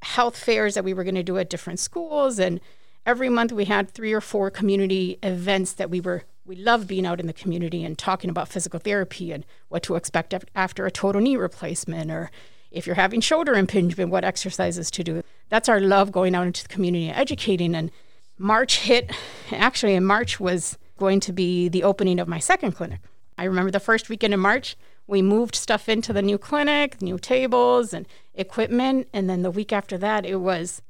health 0.02 0.38
fairs 0.38 0.74
that 0.74 0.84
we 0.84 0.94
were 0.94 1.04
going 1.04 1.14
to 1.14 1.22
do 1.22 1.36
at 1.36 1.50
different 1.50 1.78
schools 1.78 2.38
and 2.38 2.58
every 3.04 3.28
month 3.28 3.52
we 3.52 3.66
had 3.66 3.90
three 3.90 4.12
or 4.12 4.20
four 4.20 4.50
community 4.50 5.18
events 5.22 5.74
that 5.74 5.90
we 5.90 6.00
were 6.00 6.24
we 6.46 6.56
love 6.56 6.86
being 6.86 7.06
out 7.06 7.20
in 7.20 7.26
the 7.26 7.32
community 7.32 7.84
and 7.84 7.98
talking 7.98 8.30
about 8.30 8.48
physical 8.48 8.80
therapy 8.80 9.30
and 9.30 9.44
what 9.68 9.82
to 9.82 9.94
expect 9.94 10.34
after 10.54 10.86
a 10.86 10.90
total 10.90 11.20
knee 11.20 11.36
replacement 11.36 12.10
or 12.10 12.30
if 12.70 12.86
you're 12.86 12.96
having 12.96 13.20
shoulder 13.20 13.54
impingement 13.54 14.10
what 14.10 14.24
exercises 14.24 14.90
to 14.90 15.04
do 15.04 15.22
that's 15.48 15.68
our 15.68 15.80
love 15.80 16.12
going 16.12 16.34
out 16.34 16.46
into 16.46 16.62
the 16.62 16.68
community 16.68 17.10
educating 17.10 17.74
and 17.74 17.90
march 18.38 18.80
hit 18.80 19.10
actually 19.52 19.94
in 19.94 20.04
march 20.04 20.38
was 20.40 20.78
going 21.00 21.18
to 21.18 21.32
be 21.32 21.68
the 21.68 21.82
opening 21.82 22.20
of 22.20 22.28
my 22.28 22.38
second 22.38 22.72
clinic. 22.72 23.00
I 23.36 23.44
remember 23.44 23.72
the 23.72 23.80
first 23.80 24.08
weekend 24.08 24.34
in 24.34 24.38
March, 24.38 24.76
we 25.08 25.22
moved 25.22 25.56
stuff 25.56 25.88
into 25.88 26.12
the 26.12 26.22
new 26.22 26.38
clinic, 26.38 27.02
new 27.02 27.18
tables 27.18 27.92
and 27.92 28.06
equipment. 28.34 29.08
And 29.12 29.28
then 29.28 29.42
the 29.42 29.50
week 29.50 29.72
after 29.72 29.98
that, 29.98 30.24
it 30.24 30.36
was 30.36 30.82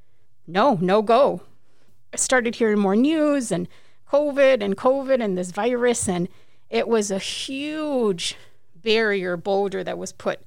no, 0.47 0.77
no 0.83 1.01
go. 1.01 1.43
I 2.13 2.17
started 2.17 2.57
hearing 2.57 2.81
more 2.81 2.97
news 2.97 3.51
and 3.51 3.69
COVID 4.13 4.63
and 4.63 4.77
COVID 4.77 5.23
and 5.23 5.39
this 5.39 5.53
virus. 5.53 6.09
And 6.09 6.29
it 6.69 6.89
was 6.89 7.11
a 7.11 7.19
huge 7.19 8.37
barrier 8.75 9.37
boulder 9.37 9.85
that 9.85 9.97
was 9.97 10.13
put 10.13 10.41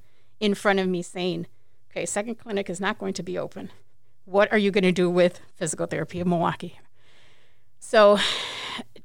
in 0.44 0.54
front 0.54 0.78
of 0.78 0.86
me 0.86 1.00
saying, 1.00 1.46
okay, 1.90 2.04
second 2.04 2.34
clinic 2.34 2.68
is 2.68 2.78
not 2.78 2.98
going 2.98 3.14
to 3.14 3.22
be 3.22 3.38
open. 3.38 3.70
What 4.26 4.52
are 4.52 4.58
you 4.58 4.70
going 4.70 4.84
to 4.84 4.92
do 4.92 5.08
with 5.08 5.40
physical 5.54 5.86
therapy 5.86 6.20
in 6.20 6.28
Milwaukee? 6.28 6.78
So 7.80 8.18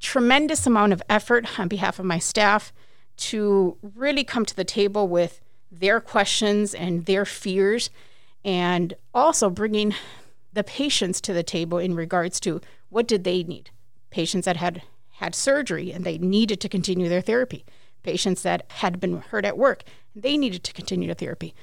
tremendous 0.00 0.66
amount 0.66 0.92
of 0.92 1.02
effort 1.08 1.58
on 1.58 1.68
behalf 1.68 1.98
of 1.98 2.04
my 2.04 2.18
staff 2.18 2.74
to 3.16 3.78
really 3.94 4.22
come 4.22 4.44
to 4.44 4.54
the 4.54 4.64
table 4.64 5.08
with 5.08 5.40
their 5.72 5.98
questions 6.00 6.74
and 6.74 7.06
their 7.06 7.24
fears, 7.24 7.88
and 8.44 8.92
also 9.14 9.48
bringing 9.48 9.94
the 10.52 10.64
patients 10.64 11.20
to 11.22 11.32
the 11.32 11.42
table 11.42 11.78
in 11.78 11.94
regards 11.94 12.38
to 12.40 12.60
what 12.88 13.06
did 13.06 13.24
they 13.24 13.42
need. 13.44 13.70
Patients 14.10 14.44
that 14.44 14.56
had 14.56 14.82
had 15.12 15.34
surgery 15.34 15.92
and 15.92 16.04
they 16.04 16.18
needed 16.18 16.60
to 16.60 16.68
continue 16.68 17.08
their 17.08 17.20
therapy. 17.20 17.64
Patients 18.02 18.42
that 18.42 18.64
had 18.70 19.00
been 19.00 19.20
hurt 19.20 19.44
at 19.44 19.58
work, 19.58 19.82
they 20.14 20.36
needed 20.36 20.64
to 20.64 20.72
continue 20.72 21.08
the 21.08 21.14
therapy. 21.14 21.54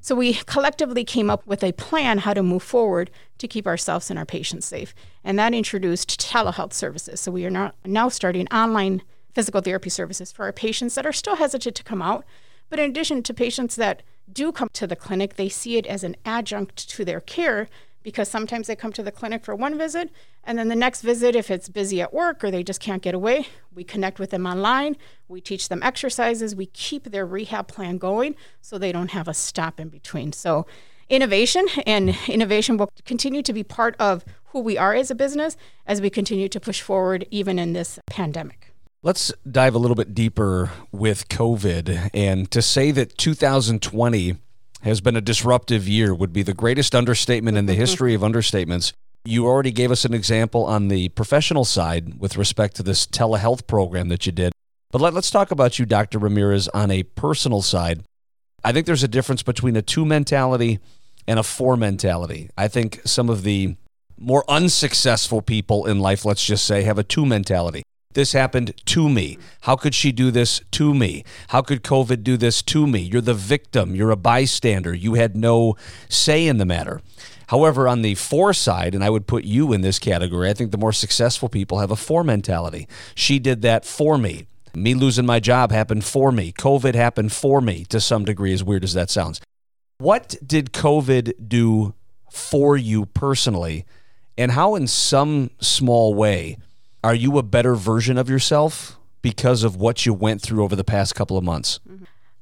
So 0.00 0.14
we 0.14 0.34
collectively 0.34 1.02
came 1.02 1.30
up 1.30 1.46
with 1.46 1.64
a 1.64 1.72
plan 1.72 2.18
how 2.18 2.34
to 2.34 2.42
move 2.42 2.62
forward 2.62 3.10
to 3.38 3.48
keep 3.48 3.66
ourselves 3.66 4.10
and 4.10 4.18
our 4.18 4.26
patients 4.26 4.66
safe. 4.66 4.94
And 5.24 5.38
that 5.38 5.54
introduced 5.54 6.20
telehealth 6.20 6.74
services. 6.74 7.20
So 7.20 7.32
we 7.32 7.46
are 7.46 7.50
now, 7.50 7.72
now 7.86 8.10
starting 8.10 8.46
online 8.48 9.02
physical 9.32 9.62
therapy 9.62 9.88
services 9.88 10.30
for 10.30 10.44
our 10.44 10.52
patients 10.52 10.94
that 10.94 11.06
are 11.06 11.12
still 11.12 11.36
hesitant 11.36 11.74
to 11.76 11.82
come 11.82 12.02
out. 12.02 12.24
But 12.68 12.80
in 12.80 12.90
addition 12.90 13.22
to 13.22 13.32
patients 13.32 13.76
that 13.76 14.02
do 14.30 14.52
come 14.52 14.68
to 14.74 14.86
the 14.86 14.94
clinic, 14.94 15.36
they 15.36 15.48
see 15.48 15.76
it 15.76 15.86
as 15.86 16.04
an 16.04 16.16
adjunct 16.24 16.88
to 16.90 17.04
their 17.04 17.20
care 17.20 17.68
because 18.04 18.28
sometimes 18.28 18.68
they 18.68 18.76
come 18.76 18.92
to 18.92 19.02
the 19.02 19.10
clinic 19.10 19.44
for 19.44 19.56
one 19.56 19.76
visit 19.76 20.10
and 20.44 20.56
then 20.56 20.68
the 20.68 20.76
next 20.76 21.02
visit 21.02 21.34
if 21.34 21.50
it's 21.50 21.68
busy 21.68 22.00
at 22.00 22.14
work 22.14 22.44
or 22.44 22.52
they 22.52 22.62
just 22.62 22.80
can't 22.80 23.02
get 23.02 23.14
away 23.14 23.48
we 23.74 23.84
connect 23.84 24.18
with 24.18 24.30
them 24.30 24.46
online. 24.46 24.96
We 25.28 25.40
teach 25.40 25.68
them 25.68 25.82
exercises. 25.82 26.54
We 26.54 26.66
keep 26.66 27.04
their 27.04 27.26
rehab 27.26 27.68
plan 27.68 27.98
going 27.98 28.36
so 28.60 28.78
they 28.78 28.92
don't 28.92 29.10
have 29.10 29.28
a 29.28 29.34
stop 29.34 29.80
in 29.80 29.88
between. 29.88 30.32
So 30.32 30.66
innovation 31.08 31.66
and 31.86 32.16
innovation 32.28 32.76
will 32.76 32.90
continue 33.04 33.42
to 33.42 33.52
be 33.52 33.62
part 33.62 33.96
of 33.98 34.24
who 34.46 34.60
we 34.60 34.78
are 34.78 34.94
as 34.94 35.10
a 35.10 35.14
business 35.14 35.56
as 35.86 36.00
we 36.00 36.10
continue 36.10 36.48
to 36.48 36.60
push 36.60 36.80
forward 36.80 37.26
even 37.30 37.58
in 37.58 37.72
this 37.72 37.98
pandemic. 38.06 38.72
Let's 39.02 39.32
dive 39.50 39.74
a 39.74 39.78
little 39.78 39.96
bit 39.96 40.14
deeper 40.14 40.70
with 40.90 41.28
COVID. 41.28 42.10
And 42.14 42.50
to 42.50 42.62
say 42.62 42.90
that 42.92 43.18
2020 43.18 44.36
has 44.84 45.00
been 45.00 45.16
a 45.16 45.20
disruptive 45.20 45.88
year 45.88 46.14
would 46.14 46.32
be 46.32 46.42
the 46.42 46.54
greatest 46.54 46.94
understatement 46.94 47.56
in 47.56 47.66
the 47.66 47.74
history 47.74 48.14
of 48.14 48.20
understatements. 48.22 48.92
You 49.24 49.46
already 49.46 49.72
gave 49.72 49.90
us 49.90 50.04
an 50.04 50.12
example 50.12 50.64
on 50.66 50.88
the 50.88 51.08
professional 51.10 51.64
side 51.64 52.20
with 52.20 52.36
respect 52.36 52.76
to 52.76 52.82
this 52.82 53.06
telehealth 53.06 53.66
program 53.66 54.08
that 54.08 54.26
you 54.26 54.32
did. 54.32 54.52
But 54.90 55.00
let, 55.00 55.16
us 55.16 55.30
talk 55.30 55.50
about 55.50 55.78
you, 55.78 55.86
Dr. 55.86 56.18
Ramirez, 56.18 56.68
on 56.68 56.90
a 56.90 57.02
personal 57.02 57.62
side. 57.62 58.04
I 58.62 58.72
think 58.72 58.86
there's 58.86 59.02
a 59.02 59.08
difference 59.08 59.42
between 59.42 59.76
a 59.76 59.82
two 59.82 60.04
mentality 60.04 60.78
and 61.26 61.38
a 61.38 61.42
four 61.42 61.76
mentality. 61.76 62.50
I 62.56 62.68
think 62.68 63.00
some 63.04 63.30
of 63.30 63.42
the 63.42 63.76
more 64.18 64.44
unsuccessful 64.48 65.40
people 65.42 65.86
in 65.86 65.98
life, 65.98 66.24
let's 66.24 66.44
just 66.44 66.66
say, 66.66 66.82
have 66.82 66.98
a 66.98 67.02
two 67.02 67.24
mentality. 67.24 67.82
This 68.14 68.32
happened 68.32 68.74
to 68.86 69.08
me. 69.08 69.38
How 69.62 69.76
could 69.76 69.94
she 69.94 70.12
do 70.12 70.30
this 70.30 70.62
to 70.72 70.94
me? 70.94 71.24
How 71.48 71.62
could 71.62 71.82
COVID 71.82 72.22
do 72.22 72.36
this 72.36 72.62
to 72.62 72.86
me? 72.86 73.00
You're 73.00 73.20
the 73.20 73.34
victim. 73.34 73.94
You're 73.94 74.12
a 74.12 74.16
bystander. 74.16 74.94
You 74.94 75.14
had 75.14 75.36
no 75.36 75.76
say 76.08 76.46
in 76.46 76.58
the 76.58 76.64
matter. 76.64 77.02
However, 77.48 77.86
on 77.86 78.02
the 78.02 78.14
four 78.14 78.54
side, 78.54 78.94
and 78.94 79.04
I 79.04 79.10
would 79.10 79.26
put 79.26 79.44
you 79.44 79.72
in 79.72 79.82
this 79.82 79.98
category, 79.98 80.48
I 80.48 80.54
think 80.54 80.70
the 80.70 80.78
more 80.78 80.92
successful 80.92 81.48
people 81.48 81.80
have 81.80 81.90
a 81.90 81.96
four 81.96 82.24
mentality. 82.24 82.88
She 83.14 83.38
did 83.38 83.62
that 83.62 83.84
for 83.84 84.16
me. 84.16 84.46
Me 84.74 84.94
losing 84.94 85.26
my 85.26 85.40
job 85.40 85.70
happened 85.70 86.04
for 86.04 86.32
me. 86.32 86.52
COVID 86.52 86.94
happened 86.94 87.32
for 87.32 87.60
me 87.60 87.84
to 87.86 88.00
some 88.00 88.24
degree, 88.24 88.52
as 88.52 88.64
weird 88.64 88.84
as 88.84 88.94
that 88.94 89.10
sounds. 89.10 89.40
What 89.98 90.36
did 90.44 90.72
COVID 90.72 91.48
do 91.48 91.94
for 92.30 92.76
you 92.76 93.06
personally? 93.06 93.84
And 94.36 94.52
how, 94.52 94.74
in 94.74 94.88
some 94.88 95.50
small 95.60 96.14
way, 96.14 96.58
are 97.04 97.14
you 97.14 97.36
a 97.36 97.42
better 97.42 97.74
version 97.74 98.16
of 98.16 98.30
yourself 98.30 98.98
because 99.20 99.62
of 99.62 99.76
what 99.76 100.06
you 100.06 100.14
went 100.14 100.40
through 100.40 100.64
over 100.64 100.74
the 100.74 100.82
past 100.82 101.14
couple 101.14 101.36
of 101.36 101.44
months? 101.44 101.78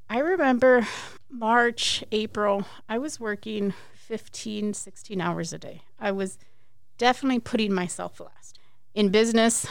I 0.09 0.21
remember 0.21 0.87
March, 1.28 2.04
April, 2.12 2.64
I 2.88 2.97
was 2.99 3.19
working 3.19 3.75
15, 3.95 4.75
16 4.75 5.21
hours 5.21 5.52
a 5.52 5.59
day. 5.59 5.83
I 5.99 6.12
was 6.12 6.38
definitely 6.97 7.40
putting 7.40 7.73
myself 7.73 8.21
last. 8.21 8.61
In 8.95 9.09
business, 9.09 9.66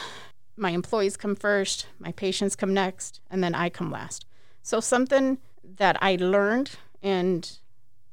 my 0.58 0.72
employees 0.72 1.16
come 1.16 1.36
first, 1.36 1.86
my 1.98 2.12
patients 2.12 2.54
come 2.54 2.74
next, 2.74 3.20
and 3.30 3.42
then 3.42 3.54
I 3.54 3.70
come 3.70 3.90
last. 3.90 4.26
So, 4.62 4.78
something 4.80 5.38
that 5.78 5.96
I 6.02 6.16
learned, 6.16 6.72
and 7.02 7.50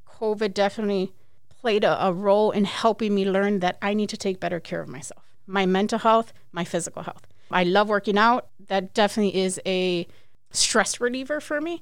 COVID 0.08 0.54
definitely 0.54 1.12
played 1.50 1.84
a, 1.84 2.06
a 2.06 2.14
role 2.14 2.52
in 2.52 2.64
helping 2.64 3.14
me 3.14 3.30
learn 3.30 3.60
that 3.60 3.78
I 3.82 3.94
need 3.94 4.08
to 4.10 4.18
take 4.18 4.40
better 4.40 4.62
care 4.62 4.80
of 4.80 4.88
myself 4.88 5.29
my 5.50 5.66
mental 5.66 6.00
health, 6.00 6.32
my 6.52 6.64
physical 6.64 7.04
health. 7.04 7.28
I 7.52 7.64
love 7.64 7.90
working 7.90 8.18
out. 8.18 8.50
That 8.68 8.94
definitely 8.94 9.36
is 9.36 9.60
a 9.66 10.08
stress 10.52 11.02
reliever 11.02 11.42
for 11.42 11.60
me. 11.60 11.82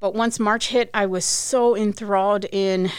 But 0.00 0.14
once 0.14 0.40
March 0.40 0.68
hit, 0.68 0.90
I 0.92 1.06
was 1.06 1.24
so 1.24 1.76
enthralled 1.76 2.44
in 2.50 2.90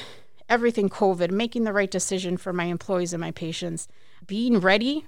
everything 0.48 0.90
COVID, 0.90 1.32
making 1.32 1.66
the 1.66 1.74
right 1.74 1.92
decision 1.92 2.38
for 2.38 2.54
my 2.54 2.66
employees 2.66 3.14
and 3.14 3.22
my 3.22 3.32
patients, 3.32 3.88
being 4.26 4.60
ready. 4.60 5.06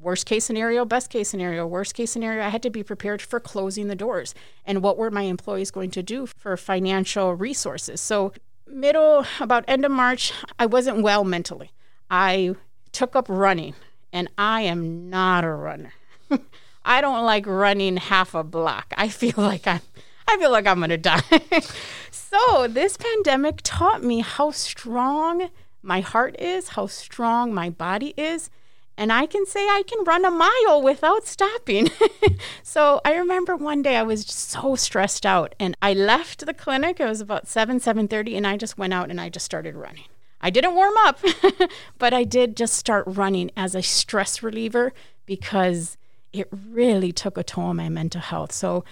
Worst 0.00 0.26
case 0.26 0.44
scenario, 0.44 0.84
best 0.84 1.10
case 1.10 1.28
scenario, 1.28 1.66
worst 1.66 1.94
case 1.94 2.10
scenario, 2.10 2.44
I 2.44 2.50
had 2.50 2.62
to 2.62 2.70
be 2.70 2.84
prepared 2.84 3.20
for 3.20 3.40
closing 3.40 3.88
the 3.88 3.96
doors. 3.96 4.34
And 4.64 4.82
what 4.82 4.96
were 4.96 5.10
my 5.10 5.22
employees 5.22 5.70
going 5.70 5.90
to 5.92 6.02
do 6.02 6.26
for 6.26 6.56
financial 6.56 7.34
resources? 7.34 8.00
So, 8.00 8.32
middle, 8.66 9.24
about 9.40 9.64
end 9.66 9.84
of 9.84 9.90
March, 9.90 10.32
I 10.58 10.66
wasn't 10.66 11.02
well 11.02 11.24
mentally. 11.24 11.72
I 12.10 12.54
took 12.92 13.16
up 13.16 13.26
running 13.28 13.74
and 14.12 14.28
I 14.36 14.62
am 14.62 15.10
not 15.10 15.44
a 15.44 15.50
runner. 15.50 15.92
I 16.84 17.00
don't 17.00 17.24
like 17.24 17.46
running 17.46 17.96
half 17.96 18.34
a 18.34 18.42
block. 18.42 18.94
I 18.96 19.08
feel 19.08 19.34
like 19.36 19.66
I'm 19.66 19.80
I 20.28 20.36
feel 20.36 20.50
like 20.50 20.66
I'm 20.66 20.78
going 20.78 20.90
to 20.90 20.98
die. 20.98 21.22
so, 22.10 22.68
this 22.68 22.98
pandemic 22.98 23.60
taught 23.62 24.04
me 24.04 24.20
how 24.20 24.50
strong 24.50 25.48
my 25.82 26.00
heart 26.00 26.38
is, 26.38 26.68
how 26.68 26.86
strong 26.86 27.54
my 27.54 27.70
body 27.70 28.12
is. 28.18 28.50
And 28.98 29.12
I 29.12 29.26
can 29.26 29.46
say 29.46 29.60
I 29.60 29.84
can 29.86 30.04
run 30.04 30.24
a 30.24 30.30
mile 30.30 30.82
without 30.82 31.26
stopping. 31.26 31.88
so 32.62 33.00
I 33.04 33.14
remember 33.14 33.56
one 33.56 33.80
day 33.80 33.96
I 33.96 34.02
was 34.02 34.26
so 34.26 34.74
stressed 34.74 35.24
out 35.24 35.54
and 35.58 35.76
I 35.80 35.94
left 35.94 36.44
the 36.44 36.52
clinic. 36.52 36.98
It 36.98 37.06
was 37.06 37.20
about 37.20 37.46
7, 37.46 37.78
7.30 37.78 38.36
and 38.36 38.46
I 38.46 38.56
just 38.56 38.76
went 38.76 38.92
out 38.92 39.08
and 39.08 39.20
I 39.20 39.28
just 39.28 39.46
started 39.46 39.76
running. 39.76 40.06
I 40.40 40.50
didn't 40.50 40.74
warm 40.74 40.94
up, 40.98 41.20
but 41.98 42.14
I 42.14 42.24
did 42.24 42.56
just 42.56 42.74
start 42.74 43.04
running 43.06 43.50
as 43.56 43.74
a 43.74 43.82
stress 43.82 44.42
reliever 44.42 44.92
because 45.26 45.96
it 46.32 46.48
really 46.52 47.12
took 47.12 47.36
a 47.36 47.42
toll 47.42 47.64
on 47.64 47.76
my 47.76 47.88
mental 47.88 48.20
health. 48.20 48.52
So 48.52 48.84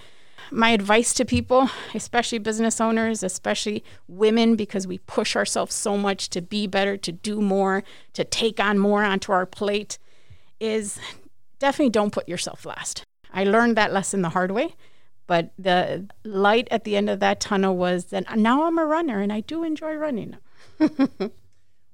my 0.51 0.69
advice 0.69 1.13
to 1.15 1.25
people, 1.25 1.69
especially 1.93 2.37
business 2.37 2.79
owners, 2.79 3.23
especially 3.23 3.83
women, 4.07 4.55
because 4.55 4.87
we 4.87 4.99
push 4.99 5.35
ourselves 5.35 5.75
so 5.75 5.97
much 5.97 6.29
to 6.29 6.41
be 6.41 6.67
better, 6.67 6.97
to 6.97 7.11
do 7.11 7.41
more, 7.41 7.83
to 8.13 8.23
take 8.23 8.59
on 8.59 8.77
more 8.77 9.03
onto 9.03 9.31
our 9.31 9.45
plate, 9.45 9.97
is 10.59 10.99
definitely 11.59 11.89
don't 11.89 12.13
put 12.13 12.29
yourself 12.29 12.65
last. 12.65 13.03
I 13.33 13.43
learned 13.43 13.75
that 13.77 13.93
lesson 13.93 14.21
the 14.21 14.29
hard 14.29 14.51
way, 14.51 14.75
but 15.27 15.51
the 15.59 16.07
light 16.23 16.67
at 16.71 16.83
the 16.83 16.95
end 16.95 17.09
of 17.09 17.19
that 17.19 17.39
tunnel 17.39 17.75
was 17.75 18.05
that 18.05 18.37
now 18.37 18.65
I'm 18.65 18.77
a 18.77 18.85
runner 18.85 19.19
and 19.19 19.31
I 19.31 19.41
do 19.41 19.63
enjoy 19.63 19.95
running. 19.95 20.37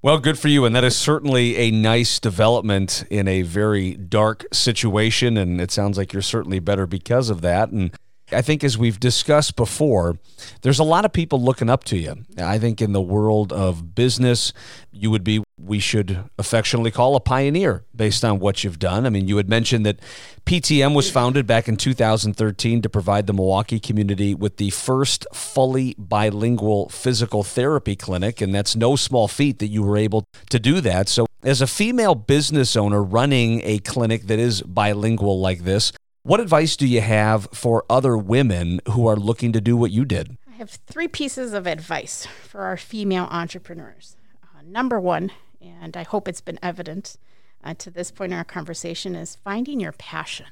Well, 0.03 0.17
good 0.19 0.37
for 0.37 0.49
you. 0.49 0.65
And 0.65 0.75
that 0.75 0.83
is 0.83 0.97
certainly 0.97 1.55
a 1.55 1.71
nice 1.71 2.19
development 2.19 3.05
in 3.09 3.29
a 3.29 3.41
very 3.41 3.93
dark 3.93 4.43
situation. 4.51 5.37
And 5.37 5.61
it 5.61 5.71
sounds 5.71 5.97
like 5.97 6.11
you're 6.11 6.21
certainly 6.21 6.59
better 6.59 6.85
because 6.85 7.29
of 7.29 7.39
that. 7.39 7.69
And 7.69 7.95
I 8.33 8.41
think, 8.41 8.63
as 8.63 8.77
we've 8.77 8.99
discussed 8.99 9.55
before, 9.55 10.17
there's 10.61 10.79
a 10.79 10.83
lot 10.83 11.05
of 11.05 11.13
people 11.13 11.41
looking 11.41 11.69
up 11.69 11.83
to 11.85 11.97
you. 11.97 12.25
I 12.37 12.59
think 12.59 12.81
in 12.81 12.93
the 12.93 13.01
world 13.01 13.53
of 13.53 13.95
business, 13.95 14.53
you 14.91 15.11
would 15.11 15.23
be, 15.23 15.43
we 15.57 15.79
should 15.79 16.23
affectionately 16.37 16.91
call 16.91 17.15
a 17.15 17.19
pioneer 17.19 17.83
based 17.95 18.25
on 18.25 18.39
what 18.39 18.63
you've 18.63 18.79
done. 18.79 19.05
I 19.05 19.09
mean, 19.09 19.27
you 19.27 19.37
had 19.37 19.49
mentioned 19.49 19.85
that 19.85 19.99
PTM 20.45 20.93
was 20.93 21.09
founded 21.09 21.47
back 21.47 21.67
in 21.67 21.77
2013 21.77 22.81
to 22.81 22.89
provide 22.89 23.27
the 23.27 23.33
Milwaukee 23.33 23.79
community 23.79 24.35
with 24.35 24.57
the 24.57 24.71
first 24.71 25.25
fully 25.33 25.95
bilingual 25.97 26.89
physical 26.89 27.43
therapy 27.43 27.95
clinic. 27.95 28.41
And 28.41 28.53
that's 28.53 28.75
no 28.75 28.95
small 28.95 29.27
feat 29.27 29.59
that 29.59 29.67
you 29.67 29.83
were 29.83 29.97
able 29.97 30.25
to 30.49 30.59
do 30.59 30.81
that. 30.81 31.07
So, 31.07 31.25
as 31.43 31.61
a 31.61 31.67
female 31.67 32.15
business 32.15 32.75
owner 32.75 33.03
running 33.03 33.61
a 33.63 33.79
clinic 33.79 34.27
that 34.27 34.39
is 34.39 34.61
bilingual 34.61 35.41
like 35.41 35.65
this, 35.65 35.91
what 36.23 36.39
advice 36.39 36.77
do 36.77 36.87
you 36.87 37.01
have 37.01 37.49
for 37.53 37.85
other 37.89 38.17
women 38.17 38.79
who 38.89 39.07
are 39.07 39.17
looking 39.17 39.51
to 39.51 39.59
do 39.59 39.75
what 39.75 39.91
you 39.91 40.05
did? 40.05 40.37
I 40.49 40.55
have 40.55 40.69
three 40.69 41.09
pieces 41.09 41.51
of 41.51 41.67
advice 41.67 42.25
for 42.25 42.61
our 42.61 42.77
female 42.77 43.27
entrepreneurs. 43.29 44.15
Uh, 44.41 44.61
number 44.65 44.99
one, 44.99 45.31
and 45.61 45.97
I 45.97 46.03
hope 46.03 46.29
it's 46.29 46.41
been 46.41 46.59
evident 46.63 47.17
uh, 47.61 47.73
to 47.75 47.91
this 47.91 48.09
point 48.09 48.31
in 48.31 48.37
our 48.37 48.45
conversation, 48.45 49.15
is 49.15 49.35
finding 49.35 49.81
your 49.81 49.91
passion 49.91 50.45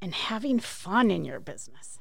and 0.00 0.14
having 0.14 0.58
fun 0.58 1.10
in 1.10 1.26
your 1.26 1.40
business. 1.40 1.98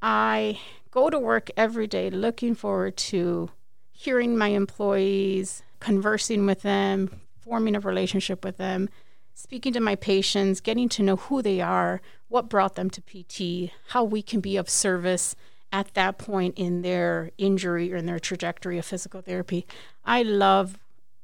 I 0.00 0.60
go 0.92 1.10
to 1.10 1.18
work 1.18 1.50
every 1.56 1.88
day 1.88 2.08
looking 2.08 2.54
forward 2.54 2.96
to 2.98 3.50
hearing 3.90 4.36
my 4.36 4.48
employees, 4.48 5.62
conversing 5.80 6.46
with 6.46 6.62
them, 6.62 7.20
forming 7.40 7.74
a 7.74 7.80
relationship 7.80 8.44
with 8.44 8.58
them, 8.58 8.88
speaking 9.34 9.72
to 9.72 9.80
my 9.80 9.96
patients, 9.96 10.60
getting 10.60 10.88
to 10.90 11.02
know 11.02 11.16
who 11.16 11.42
they 11.42 11.60
are, 11.60 12.00
what 12.34 12.48
brought 12.48 12.74
them 12.74 12.90
to 12.90 13.00
PT, 13.00 13.70
how 13.90 14.02
we 14.02 14.20
can 14.20 14.40
be 14.40 14.56
of 14.56 14.68
service 14.68 15.36
at 15.72 15.94
that 15.94 16.18
point 16.18 16.58
in 16.58 16.82
their 16.82 17.30
injury 17.38 17.92
or 17.92 17.96
in 17.96 18.06
their 18.06 18.18
trajectory 18.18 18.76
of 18.76 18.84
physical 18.84 19.20
therapy. 19.20 19.64
I 20.04 20.24
love, 20.24 20.76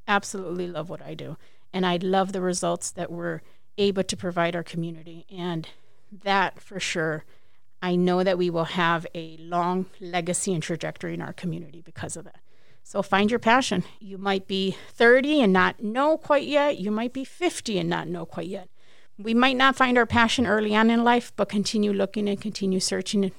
absolutely 0.07 0.69
love 0.69 0.89
what 0.89 1.03
I 1.03 1.15
do. 1.15 1.37
And 1.73 1.85
I 1.85 1.97
love 1.97 2.33
the 2.33 2.41
results 2.41 2.93
that 2.93 3.11
we're 3.11 3.41
able 3.77 4.05
to 4.05 4.17
provide 4.17 4.55
our 4.55 4.63
community. 4.63 5.27
And 5.37 5.69
that 6.13 6.61
for 6.61 6.79
sure, 6.79 7.25
I 7.83 7.97
know 7.97 8.23
that 8.23 8.39
we 8.39 8.49
will 8.49 8.65
have 8.65 9.05
a 9.13 9.37
long 9.39 9.87
legacy 10.01 10.55
and 10.55 10.63
trajectory 10.63 11.15
in 11.15 11.23
our 11.23 11.33
community 11.33 11.83
because 11.85 12.17
of 12.17 12.23
that. 12.23 12.39
So 12.85 13.03
find 13.03 13.33
your 13.33 13.41
passion. 13.41 13.83
You 13.99 14.17
might 14.17 14.47
be 14.47 14.77
30 14.93 15.41
and 15.41 15.53
not 15.53 15.83
know 15.83 16.17
quite 16.17 16.47
yet. 16.47 16.79
You 16.79 16.93
might 16.93 17.13
be 17.13 17.25
50 17.25 17.81
and 17.81 17.91
not 17.91 18.07
know 18.07 18.25
quite 18.25 18.47
yet. 18.47 18.69
We 19.23 19.35
might 19.35 19.57
not 19.57 19.77
find 19.77 19.99
our 19.99 20.07
passion 20.07 20.47
early 20.47 20.75
on 20.75 20.91
in 20.91 21.05
life, 21.05 21.33
but 21.37 21.49
continue 21.49 21.93
looking 21.93 22.29
and 22.29 22.41
continue 22.41 22.81
searching 22.81 23.33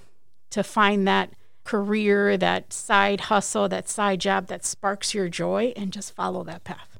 to 0.52 0.63
find 0.63 1.08
that 1.08 1.32
career, 1.63 2.38
that 2.38 2.72
side 2.72 3.22
hustle, 3.22 3.67
that 3.70 3.89
side 3.89 4.22
job 4.22 4.48
that 4.48 4.65
sparks 4.65 5.13
your 5.13 5.30
joy, 5.30 5.74
and 5.76 5.91
just 5.91 6.13
follow 6.13 6.44
that 6.44 6.63
path. 6.63 7.00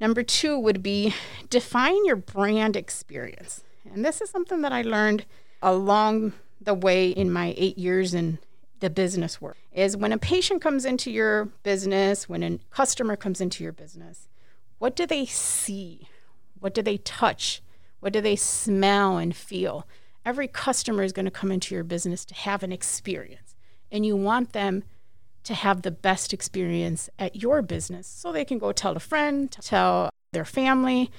Number 0.00 0.22
two 0.22 0.58
would 0.58 0.82
be 0.82 1.14
define 1.50 2.04
your 2.04 2.16
brand 2.16 2.76
experience. 2.76 3.62
And 3.92 4.04
this 4.04 4.20
is 4.20 4.30
something 4.30 4.60
that 4.62 4.72
I 4.72 4.82
learned 4.82 5.24
along 5.62 6.34
the 6.60 6.74
way 6.74 7.10
in 7.10 7.30
my 7.30 7.54
eight 7.56 7.78
years 7.78 8.14
in 8.14 8.38
the 8.80 8.90
business 8.90 9.40
world 9.40 9.56
is 9.72 9.96
when 9.96 10.12
a 10.12 10.18
patient 10.18 10.62
comes 10.62 10.84
into 10.84 11.10
your 11.10 11.46
business, 11.62 12.28
when 12.28 12.42
a 12.42 12.58
customer 12.70 13.16
comes 13.16 13.40
into 13.40 13.64
your 13.64 13.72
business, 13.72 14.28
what 14.78 14.94
do 14.94 15.06
they 15.06 15.26
see? 15.26 16.08
What 16.60 16.74
do 16.74 16.82
they 16.82 16.98
touch? 16.98 17.60
What 18.00 18.12
do 18.12 18.20
they 18.20 18.36
smell 18.36 19.18
and 19.18 19.34
feel? 19.34 19.86
Every 20.24 20.48
customer 20.48 21.02
is 21.02 21.12
going 21.12 21.24
to 21.24 21.30
come 21.30 21.50
into 21.50 21.74
your 21.74 21.84
business 21.84 22.24
to 22.26 22.34
have 22.34 22.62
an 22.62 22.72
experience, 22.72 23.54
and 23.90 24.04
you 24.04 24.16
want 24.16 24.52
them 24.52 24.84
to 25.44 25.54
have 25.54 25.82
the 25.82 25.90
best 25.90 26.34
experience 26.34 27.08
at 27.18 27.36
your 27.36 27.62
business 27.62 28.06
so 28.06 28.30
they 28.30 28.44
can 28.44 28.58
go 28.58 28.72
tell 28.72 28.96
a 28.96 29.00
friend, 29.00 29.50
tell 29.50 30.10
their 30.32 30.44
family, 30.44 31.10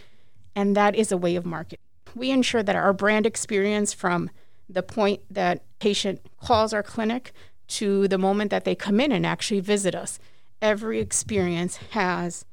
and 0.55 0.75
that 0.75 0.95
is 0.95 1.11
a 1.11 1.17
way 1.17 1.35
of 1.35 1.45
marketing. 1.45 1.79
We 2.15 2.29
ensure 2.29 2.63
that 2.63 2.75
our 2.75 2.93
brand 2.93 3.25
experience 3.25 3.93
from 3.93 4.29
the 4.69 4.83
point 4.83 5.21
that 5.31 5.63
patient 5.79 6.21
calls 6.39 6.73
our 6.73 6.83
clinic 6.83 7.31
to 7.69 8.07
the 8.07 8.17
moment 8.17 8.51
that 8.51 8.65
they 8.65 8.75
come 8.75 8.99
in 8.99 9.11
and 9.11 9.25
actually 9.25 9.59
visit 9.59 9.95
us. 9.95 10.19
Every 10.61 10.99
experience 10.99 11.77
has 11.91 12.45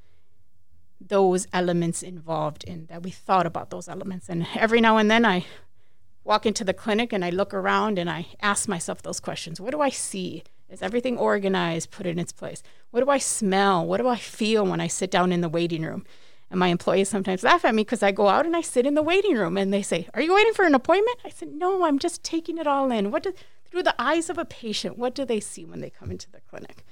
those 1.09 1.47
elements 1.53 2.03
involved 2.03 2.64
in 2.64 2.87
that 2.87 3.03
we 3.03 3.11
thought 3.11 3.47
about 3.47 3.71
those 3.71 3.88
elements. 3.88 4.29
And 4.29 4.47
every 4.55 4.81
now 4.81 4.97
and 4.97 5.11
then 5.11 5.25
I 5.25 5.45
walk 6.25 6.47
into 6.47 6.64
the 6.64 6.75
clinic 6.75 7.12
and 7.12 7.25
I 7.25 7.31
look 7.31 7.55
around 7.55 7.99
and 7.99 8.11
I 8.11 8.27
ask 8.40 8.69
myself 8.69 9.03
those 9.03 9.21
questions. 9.21 9.61
What 9.61 9.71
do 9.71 9.81
I 9.81 9.90
see? 9.90 10.42
Is 10.69 10.83
everything 10.83 11.16
organized, 11.16 11.92
put 11.92 12.07
in 12.07 12.19
its 12.19 12.33
place? 12.33 12.62
What 12.90 13.05
do 13.05 13.11
I 13.11 13.19
smell? 13.19 13.87
What 13.87 13.99
do 13.99 14.09
I 14.09 14.16
feel 14.16 14.66
when 14.66 14.81
I 14.81 14.88
sit 14.88 15.11
down 15.11 15.33
in 15.33 15.40
the 15.40 15.49
waiting 15.49 15.83
room? 15.83 16.05
And 16.51 16.61
my 16.61 16.69
employees 16.69 17.09
sometimes 17.09 17.42
laugh 17.42 17.64
at 17.64 17.75
me 17.75 17.83
because 17.83 18.03
I 18.03 18.12
go 18.12 18.29
out 18.29 18.47
and 18.47 18.57
I 18.57 18.61
sit 18.61 18.87
in 18.87 18.95
the 18.95 19.03
waiting 19.03 19.37
room 19.37 19.57
and 19.57 19.73
they 19.73 19.83
say, 19.83 20.09
Are 20.14 20.23
you 20.23 20.35
waiting 20.35 20.55
for 20.55 20.64
an 20.64 20.75
appointment? 20.75 21.19
I 21.25 21.29
said, 21.29 21.53
No, 21.53 21.85
I'm 21.85 21.99
just 21.99 22.23
taking 22.23 22.59
it 22.59 22.66
all 22.66 22.90
in. 22.90 23.11
What 23.11 23.25
do, 23.25 23.33
through 23.64 23.83
the 23.83 24.01
eyes 24.01 24.31
of 24.31 24.38
a 24.38 24.45
patient, 24.45 24.97
what 24.97 25.14
do 25.14 25.25
they 25.25 25.40
see 25.40 25.64
when 25.64 25.81
they 25.81 25.90
come 25.90 26.11
into 26.11 26.31
the 26.31 26.40
clinic? 26.49 26.85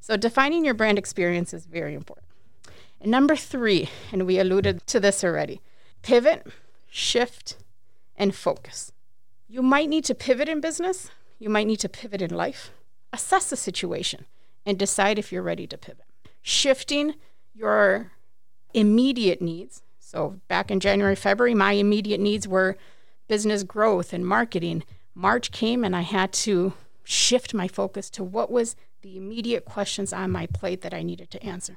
So, 0.00 0.16
defining 0.16 0.64
your 0.64 0.74
brand 0.74 0.98
experience 0.98 1.52
is 1.52 1.66
very 1.66 1.94
important. 1.94 2.29
And 3.00 3.10
number 3.10 3.34
three, 3.34 3.88
and 4.12 4.26
we 4.26 4.38
alluded 4.38 4.86
to 4.88 5.00
this 5.00 5.24
already 5.24 5.60
pivot, 6.02 6.46
shift, 6.90 7.56
and 8.16 8.34
focus. 8.34 8.92
You 9.48 9.62
might 9.62 9.88
need 9.88 10.04
to 10.04 10.14
pivot 10.14 10.48
in 10.48 10.60
business, 10.60 11.10
you 11.38 11.48
might 11.48 11.66
need 11.66 11.80
to 11.80 11.88
pivot 11.88 12.22
in 12.22 12.30
life. 12.30 12.70
Assess 13.12 13.50
the 13.50 13.56
situation 13.56 14.26
and 14.64 14.78
decide 14.78 15.18
if 15.18 15.32
you're 15.32 15.42
ready 15.42 15.66
to 15.66 15.78
pivot. 15.78 16.04
Shifting 16.42 17.14
your 17.54 18.12
immediate 18.74 19.42
needs. 19.42 19.82
So, 19.98 20.40
back 20.48 20.70
in 20.70 20.80
January, 20.80 21.16
February, 21.16 21.54
my 21.54 21.72
immediate 21.72 22.20
needs 22.20 22.46
were 22.46 22.76
business 23.28 23.62
growth 23.62 24.12
and 24.12 24.26
marketing. 24.26 24.84
March 25.14 25.50
came 25.50 25.84
and 25.84 25.96
I 25.96 26.02
had 26.02 26.32
to 26.32 26.74
shift 27.04 27.54
my 27.54 27.68
focus 27.68 28.10
to 28.10 28.24
what 28.24 28.50
was 28.50 28.76
the 29.02 29.16
immediate 29.16 29.64
questions 29.64 30.12
on 30.12 30.30
my 30.30 30.46
plate 30.46 30.82
that 30.82 30.94
I 30.94 31.02
needed 31.02 31.30
to 31.30 31.42
answer. 31.42 31.76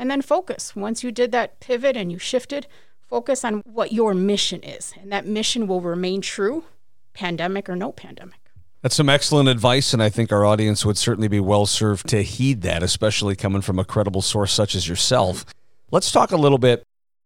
And 0.00 0.10
then 0.10 0.22
focus. 0.22 0.74
Once 0.74 1.04
you 1.04 1.12
did 1.12 1.30
that 1.32 1.60
pivot 1.60 1.94
and 1.94 2.10
you 2.10 2.18
shifted, 2.18 2.66
focus 3.06 3.44
on 3.44 3.60
what 3.66 3.92
your 3.92 4.14
mission 4.14 4.62
is. 4.62 4.94
And 4.98 5.12
that 5.12 5.26
mission 5.26 5.66
will 5.66 5.82
remain 5.82 6.22
true, 6.22 6.64
pandemic 7.12 7.68
or 7.68 7.76
no 7.76 7.92
pandemic. 7.92 8.38
That's 8.80 8.94
some 8.94 9.10
excellent 9.10 9.50
advice, 9.50 9.92
and 9.92 10.02
I 10.02 10.08
think 10.08 10.32
our 10.32 10.46
audience 10.46 10.86
would 10.86 10.96
certainly 10.96 11.28
be 11.28 11.38
well 11.38 11.66
served 11.66 12.08
to 12.08 12.22
heed 12.22 12.62
that, 12.62 12.82
especially 12.82 13.36
coming 13.36 13.60
from 13.60 13.78
a 13.78 13.84
credible 13.84 14.22
source 14.22 14.54
such 14.54 14.74
as 14.74 14.88
yourself. 14.88 15.44
Let's 15.90 16.10
talk 16.10 16.32
a 16.32 16.38
little 16.38 16.56
bit 16.56 16.82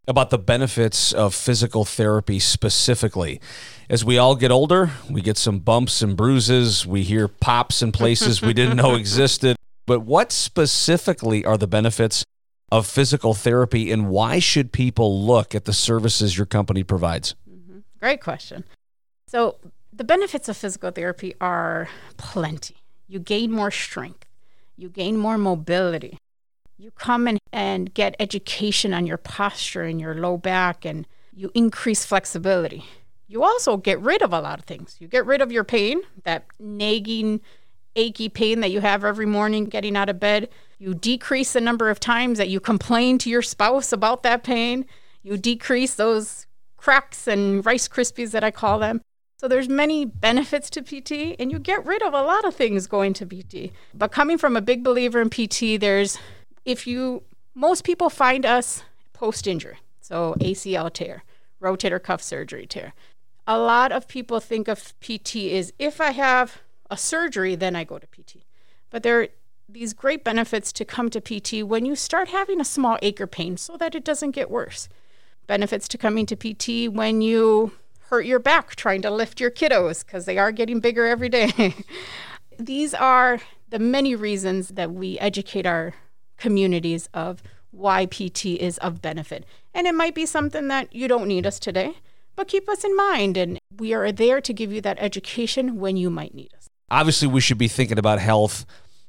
about 0.08 0.30
the 0.30 0.38
benefits 0.38 1.12
of 1.12 1.32
physical 1.32 1.84
therapy 1.84 2.40
specifically. 2.40 3.40
As 3.88 4.04
we 4.04 4.18
all 4.18 4.34
get 4.34 4.50
older, 4.50 4.90
we 5.08 5.20
get 5.20 5.36
some 5.36 5.60
bumps 5.60 6.02
and 6.02 6.16
bruises, 6.16 6.84
we 6.84 7.04
hear 7.04 7.28
pops 7.28 7.82
in 7.82 7.92
places 7.92 8.42
we 8.42 8.52
didn't 8.52 8.78
know 8.78 8.94
existed. 8.96 9.56
But 9.86 10.00
what 10.00 10.32
specifically 10.32 11.44
are 11.44 11.56
the 11.56 11.68
benefits 11.68 12.24
of 12.70 12.86
physical 12.86 13.34
therapy 13.34 13.92
and 13.92 14.08
why 14.08 14.38
should 14.38 14.72
people 14.72 15.22
look 15.24 15.54
at 15.54 15.64
the 15.64 15.72
services 15.72 16.36
your 16.36 16.46
company 16.46 16.82
provides? 16.82 17.34
Mm-hmm. 17.50 17.78
Great 18.00 18.20
question. 18.20 18.64
So, 19.28 19.58
the 19.92 20.04
benefits 20.04 20.48
of 20.48 20.56
physical 20.56 20.90
therapy 20.90 21.34
are 21.40 21.88
plenty. 22.16 22.76
You 23.06 23.20
gain 23.20 23.52
more 23.52 23.70
strength, 23.70 24.26
you 24.76 24.88
gain 24.88 25.16
more 25.16 25.38
mobility, 25.38 26.18
You 26.76 26.90
come 26.90 27.28
in 27.28 27.38
and 27.52 27.94
get 27.94 28.16
education 28.18 28.92
on 28.92 29.06
your 29.06 29.16
posture 29.16 29.82
and 29.82 30.00
your 30.00 30.14
low 30.14 30.36
back, 30.36 30.84
and 30.84 31.06
you 31.32 31.50
increase 31.54 32.04
flexibility. 32.04 32.84
You 33.28 33.42
also 33.42 33.76
get 33.76 34.00
rid 34.00 34.22
of 34.22 34.32
a 34.32 34.40
lot 34.40 34.58
of 34.58 34.64
things. 34.64 34.96
You 34.98 35.06
get 35.06 35.24
rid 35.24 35.40
of 35.40 35.52
your 35.52 35.64
pain, 35.64 36.02
that 36.24 36.46
nagging, 36.58 37.40
achy 37.96 38.28
pain 38.28 38.60
that 38.60 38.70
you 38.70 38.80
have 38.80 39.04
every 39.04 39.26
morning 39.26 39.66
getting 39.66 39.96
out 39.96 40.08
of 40.08 40.20
bed. 40.20 40.48
You 40.78 40.94
decrease 40.94 41.52
the 41.52 41.60
number 41.60 41.90
of 41.90 42.00
times 42.00 42.38
that 42.38 42.48
you 42.48 42.60
complain 42.60 43.18
to 43.18 43.30
your 43.30 43.42
spouse 43.42 43.92
about 43.92 44.22
that 44.22 44.42
pain. 44.42 44.86
You 45.22 45.36
decrease 45.36 45.94
those 45.94 46.46
cracks 46.76 47.26
and 47.26 47.64
rice 47.64 47.88
krispies 47.88 48.32
that 48.32 48.44
I 48.44 48.50
call 48.50 48.78
them. 48.78 49.00
So 49.38 49.48
there's 49.48 49.68
many 49.68 50.04
benefits 50.04 50.70
to 50.70 50.82
PT 50.82 51.36
and 51.38 51.50
you 51.50 51.58
get 51.58 51.84
rid 51.84 52.02
of 52.02 52.14
a 52.14 52.22
lot 52.22 52.44
of 52.44 52.54
things 52.54 52.86
going 52.86 53.12
to 53.14 53.26
PT. 53.26 53.72
But 53.92 54.12
coming 54.12 54.38
from 54.38 54.56
a 54.56 54.62
big 54.62 54.82
believer 54.82 55.20
in 55.20 55.30
PT, 55.30 55.80
there's 55.80 56.18
if 56.64 56.86
you 56.86 57.22
most 57.54 57.84
people 57.84 58.10
find 58.10 58.44
us 58.44 58.82
post 59.12 59.46
injury. 59.46 59.78
So 60.00 60.34
ACL 60.40 60.92
tear, 60.92 61.24
rotator 61.62 62.02
cuff 62.02 62.22
surgery 62.22 62.66
tear. 62.66 62.92
A 63.46 63.58
lot 63.58 63.92
of 63.92 64.08
people 64.08 64.40
think 64.40 64.68
of 64.68 64.94
PT 65.00 65.36
is 65.36 65.72
if 65.78 66.00
I 66.00 66.12
have 66.12 66.62
a 66.90 66.96
surgery, 66.96 67.54
then 67.54 67.76
I 67.76 67.84
go 67.84 67.98
to 67.98 68.06
PT. 68.06 68.44
But 68.90 69.02
there 69.02 69.22
are 69.22 69.28
these 69.68 69.92
great 69.92 70.24
benefits 70.24 70.72
to 70.72 70.84
come 70.84 71.10
to 71.10 71.20
PT 71.20 71.66
when 71.66 71.86
you 71.86 71.96
start 71.96 72.28
having 72.28 72.60
a 72.60 72.64
small 72.64 72.98
ache 73.02 73.20
or 73.20 73.26
pain 73.26 73.56
so 73.56 73.76
that 73.76 73.94
it 73.94 74.04
doesn't 74.04 74.32
get 74.32 74.50
worse. 74.50 74.88
Benefits 75.46 75.88
to 75.88 75.98
coming 75.98 76.26
to 76.26 76.36
PT 76.36 76.92
when 76.92 77.20
you 77.20 77.72
hurt 78.08 78.26
your 78.26 78.38
back 78.38 78.76
trying 78.76 79.02
to 79.02 79.10
lift 79.10 79.40
your 79.40 79.50
kiddos 79.50 80.04
because 80.04 80.26
they 80.26 80.38
are 80.38 80.52
getting 80.52 80.80
bigger 80.80 81.06
every 81.06 81.28
day. 81.28 81.74
These 82.58 82.94
are 82.94 83.40
the 83.70 83.78
many 83.78 84.14
reasons 84.14 84.68
that 84.68 84.92
we 84.92 85.18
educate 85.18 85.66
our 85.66 85.94
communities 86.36 87.08
of 87.12 87.42
why 87.70 88.06
PT 88.06 88.46
is 88.46 88.78
of 88.78 89.02
benefit. 89.02 89.44
And 89.72 89.86
it 89.86 89.94
might 89.94 90.14
be 90.14 90.26
something 90.26 90.68
that 90.68 90.94
you 90.94 91.08
don't 91.08 91.26
need 91.26 91.46
us 91.46 91.58
today, 91.58 91.94
but 92.36 92.48
keep 92.48 92.68
us 92.68 92.84
in 92.84 92.96
mind. 92.96 93.36
And 93.36 93.58
we 93.76 93.92
are 93.92 94.12
there 94.12 94.40
to 94.40 94.52
give 94.52 94.72
you 94.72 94.80
that 94.82 94.98
education 95.00 95.80
when 95.80 95.96
you 95.96 96.10
might 96.10 96.34
need 96.34 96.52
us. 96.56 96.63
Obviously, 96.94 97.26
we 97.26 97.40
should 97.40 97.58
be 97.58 97.66
thinking 97.66 97.98
about 97.98 98.20
health 98.20 98.64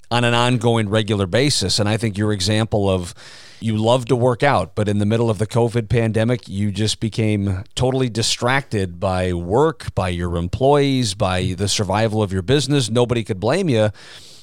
on 0.09 0.23
an 0.23 0.33
ongoing 0.33 0.89
regular 0.89 1.27
basis. 1.27 1.77
And 1.77 1.87
I 1.87 1.97
think 1.97 2.17
your 2.17 2.31
example 2.31 2.89
of 2.89 3.13
you 3.59 3.77
love 3.77 4.05
to 4.05 4.15
work 4.15 4.41
out, 4.41 4.73
but 4.73 4.89
in 4.89 4.97
the 4.97 5.05
middle 5.05 5.29
of 5.29 5.37
the 5.37 5.45
COVID 5.45 5.87
pandemic, 5.87 6.49
you 6.49 6.71
just 6.71 6.99
became 6.99 7.63
totally 7.75 8.09
distracted 8.09 8.99
by 8.99 9.33
work, 9.33 9.93
by 9.93 10.09
your 10.09 10.35
employees, 10.37 11.13
by 11.13 11.53
the 11.55 11.67
survival 11.67 12.23
of 12.23 12.33
your 12.33 12.41
business. 12.41 12.89
Nobody 12.89 13.23
could 13.23 13.39
blame 13.39 13.69
you. 13.69 13.91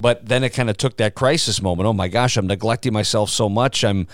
But 0.01 0.27
then 0.29 0.45
it 0.45 0.51
kind 0.51 0.71
of 0.71 0.77
took 0.77 0.97
that 0.99 1.17
crisis 1.17 1.61
moment. 1.61 1.89
Oh 1.89 1.93
my 1.93 2.07
gosh, 2.07 2.37
I'm 2.37 2.47
neglecting 2.47 2.93
myself 2.93 3.29
so 3.29 3.49
much. 3.49 3.83
I'm 3.83 4.07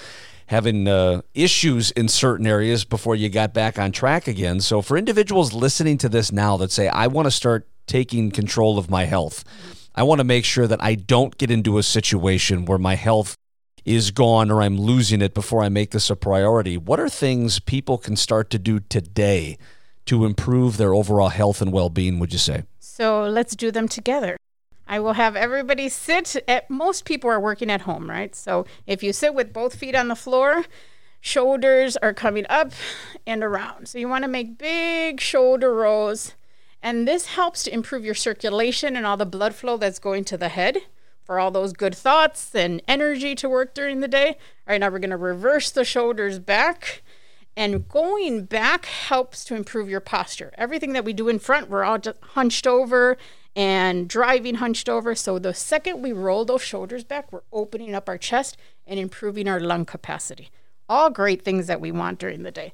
having 0.47 0.89
uh, 0.89 1.21
issues 1.35 1.91
in 1.91 2.09
certain 2.09 2.47
areas 2.47 2.87
before 2.87 3.15
you 3.15 3.29
got 3.29 3.53
back 3.53 3.79
on 3.79 3.93
track 3.93 4.27
again. 4.27 4.61
So, 4.61 4.81
for 4.81 4.97
individuals 4.97 5.53
listening 5.53 5.99
to 5.99 6.09
this 6.09 6.33
now 6.33 6.57
that 6.57 6.73
say, 6.73 6.89
I 6.89 7.09
want 7.09 7.27
to 7.27 7.31
start 7.31 7.69
taking 7.89 8.31
control 8.31 8.79
of 8.79 8.91
my 8.91 9.05
health, 9.05 9.45
I 9.95 10.05
want 10.05 10.21
to 10.21 10.25
make 10.25 10.45
sure 10.45 10.67
that 10.67 10.83
I 10.83 10.95
don't 10.95 11.37
get 11.39 11.51
into 11.51 11.79
a 11.79 11.83
situation 11.83 12.65
where 12.65 12.79
my 12.79 12.95
health 12.95 13.37
is 13.85 14.11
gone 14.11 14.51
or 14.51 14.63
I'm 14.63 14.79
losing 14.79 15.23
it 15.23 15.35
before 15.35 15.63
I 15.63 15.69
make 15.69 15.91
this 15.91 16.11
a 16.11 16.17
priority. 16.17 16.77
What 16.77 17.01
are 17.01 17.09
things 17.09 17.59
people 17.59 17.99
can 17.99 18.15
start 18.17 18.51
to 18.51 18.59
do 18.59 18.81
today 18.81 19.59
to 20.07 20.25
improve 20.25 20.77
their 20.77 20.95
overall 20.95 21.29
health 21.31 21.61
and 21.61 21.73
well 21.73 21.91
being, 21.91 22.19
would 22.19 22.33
you 22.33 22.39
say? 22.39 22.65
So 22.79 23.25
let's 23.25 23.57
do 23.57 23.71
them 23.71 23.89
together. 23.89 24.37
I 24.87 25.01
will 25.01 25.13
have 25.13 25.37
everybody 25.37 25.89
sit 25.89 26.37
at 26.49 26.71
most 26.71 27.05
people 27.05 27.31
are 27.31 27.41
working 27.41 27.71
at 27.71 27.83
home, 27.83 28.09
right? 28.09 28.35
So 28.35 28.67
if 28.87 29.03
you 29.03 29.13
sit 29.13 29.35
with 29.35 29.53
both 29.53 29.75
feet 29.75 29.95
on 29.95 30.09
the 30.09 30.17
floor, 30.17 30.65
shoulders 31.21 31.97
are 31.99 32.15
coming 32.15 32.47
up 32.49 32.73
and 33.27 33.43
around. 33.45 33.89
So 33.89 33.99
you 33.99 34.09
want 34.09 34.25
to 34.25 34.29
make 34.29 34.57
big 34.57 35.21
shoulder 35.21 35.75
rolls. 35.75 36.35
And 36.83 37.07
this 37.07 37.27
helps 37.27 37.65
to 37.65 37.75
improve 37.75 38.05
your 38.05 38.15
circulation 38.15 38.97
and 38.97 39.05
all 39.05 39.17
the 39.17 39.27
blood 39.27 39.55
flow 39.55 39.77
that's 39.77 39.99
going 39.99 40.25
to 40.25 40.37
the 40.37 40.49
head 40.49 40.79
for 41.25 41.39
all 41.39 41.51
those 41.51 41.73
good 41.73 41.95
thoughts 41.95 42.55
and 42.55 42.81
energy 42.89 43.35
to 43.35 43.49
work 43.49 43.75
during 43.75 44.01
the 44.01 44.09
day. 44.09 44.29
All 44.29 44.35
right, 44.69 44.81
now 44.81 44.89
we're 44.89 44.99
going 44.99 45.11
to 45.11 45.17
reverse 45.17 45.71
the 45.71 45.85
shoulders 45.85 46.39
back. 46.39 47.03
And 47.57 47.89
going 47.89 48.45
back 48.45 48.87
helps 48.87 49.45
to 49.47 49.57
improve 49.57 49.91
your 49.91 50.01
posture. 50.01 50.53
Everything 50.57 50.93
that 50.93 51.05
we 51.05 51.13
do 51.13 51.29
in 51.29 51.41
front, 51.41 51.69
we're 51.69 51.85
all 51.85 51.99
just 51.99 52.19
hunched 52.23 52.67
over 52.67 53.19
and 53.57 54.09
driving 54.09 54.55
hunched 54.55 54.89
over. 54.89 55.17
So 55.17 55.41
the 55.41 55.53
second 55.53 56.01
we 56.01 56.13
roll 56.13 56.45
those 56.45 56.63
shoulders 56.63 57.03
back, 57.03 57.33
we're 57.33 57.43
opening 57.53 57.95
up 57.95 58.09
our 58.09 58.17
chest 58.17 58.57
and 58.87 59.01
improving 59.01 59.49
our 59.49 59.59
lung 59.59 59.85
capacity. 59.85 60.51
All 60.89 61.11
great 61.11 61.43
things 61.43 61.67
that 61.67 61.81
we 61.81 61.91
want 61.91 62.21
during 62.21 62.45
the 62.45 62.53
day. 62.53 62.73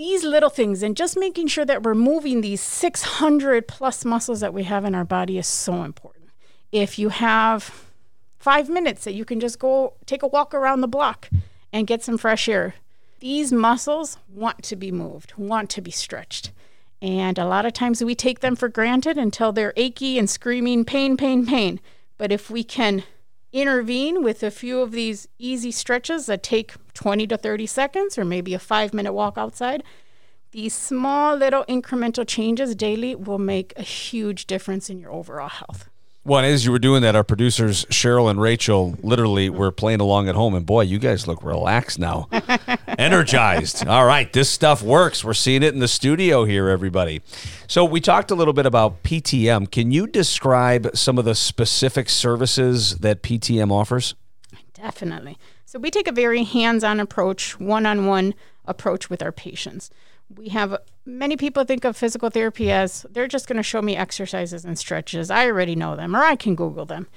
These 0.00 0.24
little 0.24 0.48
things 0.48 0.82
and 0.82 0.96
just 0.96 1.18
making 1.18 1.48
sure 1.48 1.66
that 1.66 1.82
we're 1.82 1.94
moving 1.94 2.40
these 2.40 2.62
600 2.62 3.68
plus 3.68 4.02
muscles 4.02 4.40
that 4.40 4.54
we 4.54 4.62
have 4.62 4.86
in 4.86 4.94
our 4.94 5.04
body 5.04 5.36
is 5.36 5.46
so 5.46 5.82
important 5.82 6.20
if 6.72 6.98
you 6.98 7.10
have 7.10 7.84
five 8.38 8.70
minutes 8.70 9.04
that 9.04 9.12
you 9.12 9.26
can 9.26 9.40
just 9.40 9.58
go 9.58 9.92
take 10.06 10.22
a 10.22 10.26
walk 10.26 10.54
around 10.54 10.80
the 10.80 10.88
block 10.88 11.28
and 11.70 11.86
get 11.86 12.02
some 12.02 12.16
fresh 12.16 12.48
air, 12.48 12.76
these 13.18 13.52
muscles 13.52 14.16
want 14.32 14.62
to 14.62 14.74
be 14.74 14.90
moved, 14.90 15.34
want 15.36 15.68
to 15.68 15.82
be 15.82 15.90
stretched. 15.90 16.50
And 17.02 17.36
a 17.36 17.44
lot 17.44 17.66
of 17.66 17.74
times 17.74 18.02
we 18.02 18.14
take 18.14 18.40
them 18.40 18.56
for 18.56 18.70
granted 18.70 19.18
until 19.18 19.52
they're 19.52 19.74
achy 19.76 20.18
and 20.18 20.30
screaming, 20.30 20.86
pain, 20.86 21.18
pain, 21.18 21.44
pain. 21.44 21.78
But 22.16 22.32
if 22.32 22.48
we 22.48 22.64
can 22.64 23.04
intervene 23.52 24.22
with 24.22 24.42
a 24.42 24.50
few 24.50 24.80
of 24.80 24.92
these 24.92 25.28
easy 25.38 25.70
stretches 25.70 26.26
that 26.26 26.42
take 26.42 26.74
20 26.94 27.26
to 27.28 27.36
30 27.36 27.66
seconds 27.66 28.18
or 28.18 28.24
maybe 28.24 28.54
a 28.54 28.58
five 28.58 28.94
minute 28.94 29.12
walk 29.12 29.36
outside, 29.36 29.82
these 30.52 30.74
small 30.74 31.36
little 31.36 31.64
incremental 31.64 32.26
changes 32.26 32.74
daily 32.74 33.14
will 33.14 33.38
make 33.38 33.72
a 33.76 33.82
huge 33.82 34.46
difference 34.46 34.90
in 34.90 34.98
your 34.98 35.12
overall 35.12 35.48
health. 35.48 35.88
Well, 36.22 36.44
as 36.44 36.66
you 36.66 36.72
were 36.72 36.78
doing 36.78 37.00
that, 37.02 37.16
our 37.16 37.24
producers 37.24 37.86
Cheryl 37.86 38.30
and 38.30 38.40
Rachel 38.40 38.94
literally 39.02 39.48
were 39.48 39.72
playing 39.72 40.00
along 40.00 40.28
at 40.28 40.34
home, 40.34 40.54
and 40.54 40.66
boy, 40.66 40.82
you 40.82 40.98
guys 40.98 41.26
look 41.26 41.42
relaxed 41.42 41.98
now, 41.98 42.28
energized. 43.00 43.86
All 43.88 44.04
right, 44.04 44.32
this 44.32 44.50
stuff 44.50 44.82
works. 44.82 45.24
We're 45.24 45.34
seeing 45.34 45.62
it 45.62 45.74
in 45.74 45.80
the 45.80 45.88
studio 45.88 46.44
here, 46.44 46.68
everybody. 46.68 47.22
So 47.66 47.84
we 47.84 48.00
talked 48.00 48.30
a 48.30 48.34
little 48.34 48.54
bit 48.54 48.66
about 48.66 49.02
PTM. 49.02 49.70
Can 49.70 49.90
you 49.90 50.06
describe 50.06 50.90
some 50.94 51.18
of 51.18 51.24
the 51.24 51.34
specific 51.34 52.08
services 52.08 52.98
that 52.98 53.22
PTM 53.22 53.72
offers? 53.72 54.14
Definitely. 54.74 55.38
So 55.64 55.78
we 55.78 55.90
take 55.90 56.08
a 56.08 56.12
very 56.12 56.44
hands-on 56.44 57.00
approach, 57.00 57.58
one-on-one 57.58 58.34
approach 58.66 59.08
with 59.08 59.22
our 59.22 59.32
patients 59.32 59.90
we 60.36 60.48
have 60.48 60.76
many 61.04 61.36
people 61.36 61.64
think 61.64 61.84
of 61.84 61.96
physical 61.96 62.30
therapy 62.30 62.70
as 62.70 63.04
they're 63.10 63.26
just 63.26 63.46
going 63.46 63.56
to 63.56 63.62
show 63.62 63.82
me 63.82 63.96
exercises 63.96 64.64
and 64.64 64.78
stretches. 64.78 65.30
I 65.30 65.46
already 65.46 65.74
know 65.74 65.96
them, 65.96 66.14
or 66.14 66.22
I 66.22 66.36
can 66.36 66.54
Google 66.54 66.86
them. 66.86 67.08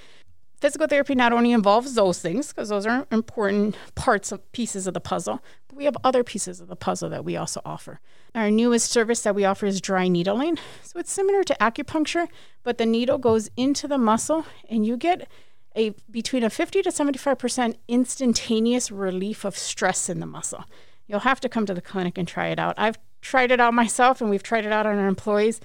Physical 0.64 0.88
therapy 0.88 1.14
not 1.14 1.34
only 1.34 1.52
involves 1.52 1.94
those 1.94 2.22
things, 2.22 2.54
because 2.54 2.70
those 2.70 2.86
are 2.86 3.06
important 3.12 3.76
parts 3.96 4.32
of 4.32 4.50
pieces 4.54 4.88
of 4.88 4.94
the 4.94 5.02
puzzle, 5.02 5.44
but 5.68 5.76
we 5.76 5.84
have 5.84 5.98
other 6.06 6.24
pieces 6.24 6.62
of 6.62 6.70
the 6.70 6.76
puzzle 6.78 7.10
that 7.10 7.26
we 7.26 7.36
also 7.36 7.60
offer. 7.66 8.00
Our 8.34 8.50
newest 8.50 8.90
service 8.90 9.24
that 9.24 9.36
we 9.36 9.44
offer 9.44 9.66
is 9.66 9.82
dry 9.82 10.08
needling. 10.08 10.58
So 10.82 11.00
it's 11.00 11.12
similar 11.12 11.44
to 11.44 11.58
acupuncture, 11.60 12.30
but 12.64 12.78
the 12.78 12.86
needle 12.86 13.18
goes 13.18 13.50
into 13.58 13.90
the 13.90 13.98
muscle 13.98 14.46
and 14.70 14.86
you 14.86 14.96
get 14.96 15.28
a 15.76 15.90
between 16.10 16.46
a 16.46 16.50
50 16.50 16.82
to 16.84 16.92
75% 16.92 17.76
instantaneous 17.90 18.90
relief 18.90 19.44
of 19.44 19.58
stress 19.58 20.08
in 20.08 20.22
the 20.22 20.26
muscle. 20.26 20.64
You'll 21.08 21.28
have 21.28 21.42
to 21.42 21.50
come 21.50 21.66
to 21.66 21.74
the 21.74 21.82
clinic 21.82 22.18
and 22.18 22.26
try 22.26 22.48
it 22.48 22.58
out. 22.58 22.76
I've 22.78 23.00
tried 23.20 23.52
it 23.52 23.60
out 23.60 23.74
myself 23.74 24.22
and 24.22 24.30
we've 24.30 24.42
tried 24.42 24.66
it 24.66 24.72
out 24.72 24.86
on 24.86 24.98
our 24.98 25.08
employees. 25.10 25.60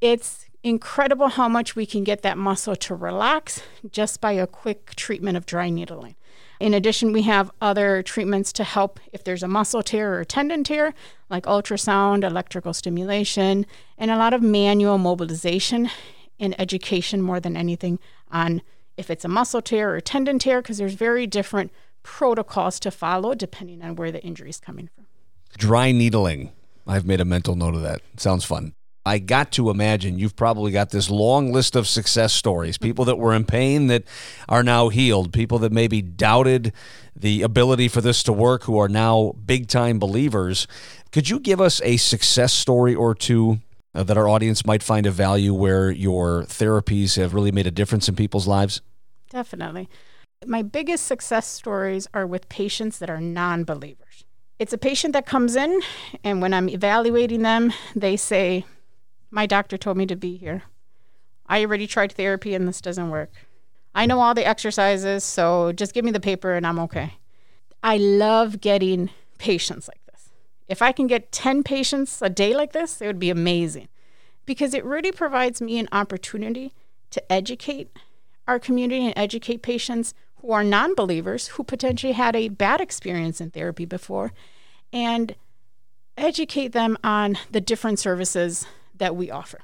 It's 0.00 0.47
incredible 0.62 1.28
how 1.28 1.48
much 1.48 1.76
we 1.76 1.86
can 1.86 2.04
get 2.04 2.22
that 2.22 2.36
muscle 2.36 2.76
to 2.76 2.94
relax 2.94 3.62
just 3.90 4.20
by 4.20 4.32
a 4.32 4.46
quick 4.46 4.94
treatment 4.96 5.36
of 5.36 5.46
dry 5.46 5.70
needling. 5.70 6.14
In 6.60 6.74
addition, 6.74 7.12
we 7.12 7.22
have 7.22 7.52
other 7.60 8.02
treatments 8.02 8.52
to 8.54 8.64
help 8.64 8.98
if 9.12 9.22
there's 9.22 9.44
a 9.44 9.48
muscle 9.48 9.82
tear 9.82 10.14
or 10.14 10.20
a 10.20 10.26
tendon 10.26 10.64
tear, 10.64 10.92
like 11.30 11.44
ultrasound, 11.44 12.24
electrical 12.24 12.72
stimulation, 12.72 13.64
and 13.96 14.10
a 14.10 14.16
lot 14.16 14.34
of 14.34 14.42
manual 14.42 14.98
mobilization 14.98 15.88
and 16.40 16.60
education 16.60 17.22
more 17.22 17.38
than 17.38 17.56
anything 17.56 17.98
on 18.30 18.62
if 18.96 19.10
it's 19.10 19.24
a 19.24 19.28
muscle 19.28 19.62
tear 19.62 19.94
or 19.94 20.00
tendon 20.00 20.40
tear, 20.40 20.60
because 20.60 20.78
there's 20.78 20.94
very 20.94 21.26
different 21.26 21.72
protocols 22.02 22.80
to 22.80 22.90
follow 22.90 23.34
depending 23.34 23.82
on 23.82 23.94
where 23.94 24.10
the 24.10 24.22
injury 24.22 24.50
is 24.50 24.58
coming 24.58 24.88
from. 24.92 25.06
Dry 25.56 25.92
needling. 25.92 26.52
I've 26.86 27.06
made 27.06 27.20
a 27.20 27.24
mental 27.24 27.54
note 27.54 27.74
of 27.74 27.82
that. 27.82 28.00
Sounds 28.16 28.44
fun. 28.44 28.72
I 29.08 29.18
got 29.18 29.52
to 29.52 29.70
imagine 29.70 30.18
you've 30.18 30.36
probably 30.36 30.70
got 30.70 30.90
this 30.90 31.08
long 31.08 31.50
list 31.50 31.74
of 31.74 31.88
success 31.88 32.34
stories 32.34 32.76
people 32.76 33.06
that 33.06 33.16
were 33.16 33.32
in 33.32 33.46
pain 33.46 33.86
that 33.86 34.04
are 34.50 34.62
now 34.62 34.90
healed, 34.90 35.32
people 35.32 35.58
that 35.60 35.72
maybe 35.72 36.02
doubted 36.02 36.74
the 37.16 37.40
ability 37.40 37.88
for 37.88 38.02
this 38.02 38.22
to 38.24 38.34
work 38.34 38.64
who 38.64 38.78
are 38.78 38.88
now 38.88 39.32
big 39.46 39.66
time 39.66 39.98
believers. 39.98 40.66
Could 41.10 41.30
you 41.30 41.40
give 41.40 41.58
us 41.58 41.80
a 41.84 41.96
success 41.96 42.52
story 42.52 42.94
or 42.94 43.14
two 43.14 43.60
uh, 43.94 44.02
that 44.02 44.18
our 44.18 44.28
audience 44.28 44.66
might 44.66 44.82
find 44.82 45.06
of 45.06 45.14
value 45.14 45.54
where 45.54 45.90
your 45.90 46.42
therapies 46.42 47.16
have 47.16 47.32
really 47.32 47.50
made 47.50 47.66
a 47.66 47.70
difference 47.70 48.10
in 48.10 48.14
people's 48.14 48.46
lives? 48.46 48.82
Definitely. 49.30 49.88
My 50.44 50.60
biggest 50.60 51.06
success 51.06 51.46
stories 51.46 52.06
are 52.12 52.26
with 52.26 52.50
patients 52.50 52.98
that 52.98 53.08
are 53.08 53.22
non 53.22 53.64
believers. 53.64 54.26
It's 54.58 54.74
a 54.74 54.78
patient 54.78 55.14
that 55.14 55.24
comes 55.24 55.56
in, 55.56 55.80
and 56.22 56.42
when 56.42 56.52
I'm 56.52 56.68
evaluating 56.68 57.42
them, 57.42 57.72
they 57.96 58.16
say, 58.16 58.66
My 59.30 59.46
doctor 59.46 59.76
told 59.76 59.96
me 59.96 60.06
to 60.06 60.16
be 60.16 60.36
here. 60.36 60.62
I 61.46 61.62
already 61.64 61.86
tried 61.86 62.12
therapy 62.12 62.54
and 62.54 62.66
this 62.68 62.80
doesn't 62.80 63.10
work. 63.10 63.30
I 63.94 64.06
know 64.06 64.20
all 64.20 64.34
the 64.34 64.46
exercises, 64.46 65.24
so 65.24 65.72
just 65.72 65.94
give 65.94 66.04
me 66.04 66.10
the 66.10 66.20
paper 66.20 66.54
and 66.54 66.66
I'm 66.66 66.78
okay. 66.80 67.14
I 67.82 67.96
love 67.96 68.60
getting 68.60 69.10
patients 69.38 69.88
like 69.88 70.00
this. 70.06 70.30
If 70.68 70.82
I 70.82 70.92
can 70.92 71.06
get 71.06 71.32
10 71.32 71.62
patients 71.62 72.20
a 72.20 72.28
day 72.28 72.54
like 72.54 72.72
this, 72.72 73.00
it 73.00 73.06
would 73.06 73.18
be 73.18 73.30
amazing 73.30 73.88
because 74.46 74.74
it 74.74 74.84
really 74.84 75.12
provides 75.12 75.60
me 75.60 75.78
an 75.78 75.88
opportunity 75.92 76.72
to 77.10 77.32
educate 77.32 77.90
our 78.46 78.58
community 78.58 79.04
and 79.04 79.14
educate 79.16 79.62
patients 79.62 80.14
who 80.40 80.52
are 80.52 80.64
non 80.64 80.94
believers 80.94 81.48
who 81.48 81.64
potentially 81.64 82.12
had 82.12 82.34
a 82.34 82.48
bad 82.48 82.80
experience 82.80 83.40
in 83.40 83.50
therapy 83.50 83.84
before 83.84 84.32
and 84.92 85.34
educate 86.16 86.68
them 86.68 86.96
on 87.04 87.36
the 87.50 87.60
different 87.60 87.98
services 87.98 88.66
that 88.98 89.16
we 89.16 89.30
offer. 89.30 89.60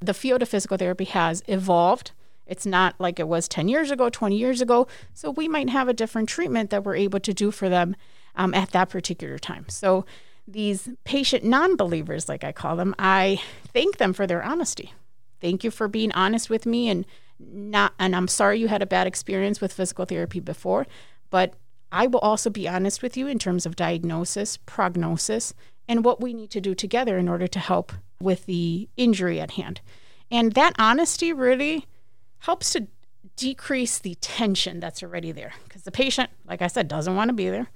The 0.00 0.14
field 0.14 0.42
of 0.42 0.48
physical 0.48 0.76
therapy 0.76 1.04
has 1.04 1.42
evolved. 1.46 2.12
It's 2.46 2.66
not 2.66 2.94
like 2.98 3.20
it 3.20 3.28
was 3.28 3.46
10 3.48 3.68
years 3.68 3.90
ago, 3.90 4.08
20 4.08 4.36
years 4.36 4.60
ago. 4.60 4.88
So 5.14 5.30
we 5.30 5.48
might 5.48 5.70
have 5.70 5.88
a 5.88 5.92
different 5.94 6.28
treatment 6.28 6.70
that 6.70 6.84
we're 6.84 6.96
able 6.96 7.20
to 7.20 7.32
do 7.32 7.50
for 7.50 7.68
them 7.68 7.94
um, 8.34 8.52
at 8.54 8.70
that 8.70 8.88
particular 8.88 9.38
time. 9.38 9.66
So 9.68 10.04
these 10.46 10.88
patient 11.04 11.44
non 11.44 11.76
believers, 11.76 12.28
like 12.28 12.42
I 12.42 12.52
call 12.52 12.76
them, 12.76 12.94
I 12.98 13.40
thank 13.72 13.98
them 13.98 14.12
for 14.12 14.26
their 14.26 14.42
honesty. 14.42 14.92
Thank 15.40 15.64
you 15.64 15.70
for 15.70 15.88
being 15.88 16.12
honest 16.12 16.50
with 16.50 16.66
me 16.66 16.88
and 16.88 17.06
not 17.38 17.92
and 17.98 18.14
I'm 18.14 18.28
sorry 18.28 18.60
you 18.60 18.68
had 18.68 18.82
a 18.82 18.86
bad 18.86 19.06
experience 19.06 19.60
with 19.60 19.72
physical 19.72 20.04
therapy 20.04 20.40
before, 20.40 20.86
but 21.30 21.54
I 21.90 22.06
will 22.06 22.20
also 22.20 22.48
be 22.48 22.68
honest 22.68 23.02
with 23.02 23.16
you 23.16 23.26
in 23.26 23.38
terms 23.38 23.66
of 23.66 23.76
diagnosis, 23.76 24.56
prognosis, 24.56 25.52
and 25.92 26.06
what 26.06 26.22
we 26.22 26.32
need 26.32 26.48
to 26.48 26.58
do 26.58 26.74
together 26.74 27.18
in 27.18 27.28
order 27.28 27.46
to 27.46 27.58
help 27.58 27.92
with 28.18 28.46
the 28.46 28.88
injury 28.96 29.38
at 29.38 29.52
hand. 29.52 29.82
And 30.30 30.52
that 30.52 30.72
honesty 30.78 31.34
really 31.34 31.84
helps 32.38 32.72
to 32.72 32.86
decrease 33.36 33.98
the 33.98 34.14
tension 34.14 34.80
that's 34.80 35.02
already 35.02 35.32
there 35.32 35.52
because 35.64 35.82
the 35.82 35.92
patient, 35.92 36.30
like 36.46 36.62
I 36.62 36.68
said, 36.68 36.88
doesn't 36.88 37.14
want 37.14 37.28
to 37.28 37.34
be 37.34 37.50
there, 37.50 37.68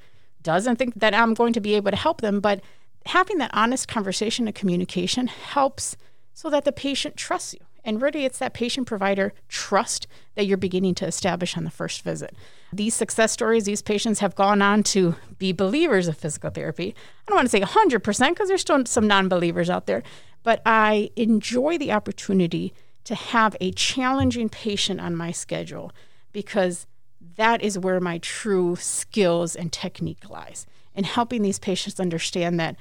doesn't 0.42 0.76
think 0.76 0.94
that 0.94 1.12
I'm 1.12 1.35
going 1.35 1.52
to 1.52 1.61
be 1.61 1.74
able 1.74 1.90
to 1.90 1.96
help 1.96 2.22
them, 2.22 2.40
but 2.40 2.62
having 3.05 3.37
that 3.37 3.50
honest 3.52 3.87
conversation 3.87 4.46
and 4.46 4.55
communication 4.55 5.26
helps 5.26 5.98
so 6.33 6.48
that 6.48 6.64
the 6.64 6.72
patient 6.72 7.18
trusts 7.18 7.52
you. 7.52 7.65
And 7.87 8.03
really, 8.03 8.25
it's 8.25 8.40
that 8.40 8.53
patient 8.53 8.88
provider 8.88 9.33
trust 9.49 10.09
that 10.35 10.44
you're 10.44 10.57
beginning 10.57 10.96
to 10.96 11.07
establish 11.07 11.57
on 11.57 11.62
the 11.62 11.70
first 11.70 12.03
visit. 12.03 12.35
These 12.72 12.96
success 12.96 13.31
stories, 13.31 13.64
these 13.64 13.81
patients 13.81 14.18
have 14.18 14.35
gone 14.35 14.61
on 14.61 14.83
to 14.85 15.14
be 15.38 15.53
believers 15.53 16.09
of 16.09 16.18
physical 16.18 16.51
therapy. 16.51 16.96
I 16.96 17.31
don't 17.31 17.37
want 17.37 17.46
to 17.46 17.51
say 17.51 17.61
100% 17.61 18.29
because 18.31 18.49
there's 18.49 18.61
still 18.61 18.85
some 18.87 19.07
non 19.07 19.29
believers 19.29 19.70
out 19.70 19.87
there, 19.87 20.03
but 20.42 20.61
I 20.66 21.11
enjoy 21.14 21.79
the 21.79 21.92
opportunity 21.92 22.75
to 23.05 23.14
have 23.14 23.57
a 23.61 23.70
challenging 23.70 24.49
patient 24.49 25.01
on 25.01 25.14
my 25.14 25.31
schedule 25.31 25.92
because 26.33 26.88
that 27.37 27.62
is 27.62 27.79
where 27.79 28.01
my 28.01 28.18
true 28.18 28.75
skills 28.75 29.55
and 29.55 29.72
technique 29.72 30.29
lies 30.29 30.66
in 30.96 31.05
helping 31.05 31.42
these 31.42 31.61
patients 31.61 32.01
understand 32.01 32.59
that 32.59 32.75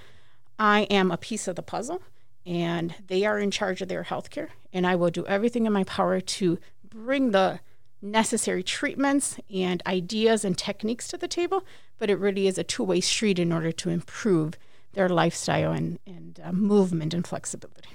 I 0.57 0.81
am 0.83 1.11
a 1.11 1.17
piece 1.17 1.47
of 1.47 1.55
the 1.55 1.61
puzzle 1.61 2.01
and 2.45 2.95
they 3.07 3.25
are 3.25 3.39
in 3.39 3.51
charge 3.51 3.81
of 3.81 3.87
their 3.87 4.03
health 4.03 4.29
care. 4.29 4.49
And 4.71 4.85
I 4.85 4.95
will 4.95 5.09
do 5.09 5.25
everything 5.25 5.65
in 5.65 5.73
my 5.73 5.83
power 5.83 6.19
to 6.21 6.59
bring 6.87 7.31
the 7.31 7.59
necessary 8.01 8.61
treatments 8.61 9.37
and 9.53 9.81
ideas 9.87 10.45
and 10.45 10.57
techniques 10.57 11.07
to 11.09 11.17
the 11.17 11.27
table. 11.27 11.63
But 11.97 12.09
it 12.09 12.19
really 12.19 12.47
is 12.47 12.57
a 12.57 12.63
two 12.63 12.83
way 12.83 13.01
street 13.01 13.39
in 13.39 13.51
order 13.51 13.71
to 13.71 13.89
improve 13.89 14.55
their 14.93 15.09
lifestyle 15.09 15.71
and, 15.71 15.99
and 16.05 16.39
uh, 16.43 16.51
movement 16.51 17.13
and 17.13 17.25
flexibility. 17.25 17.89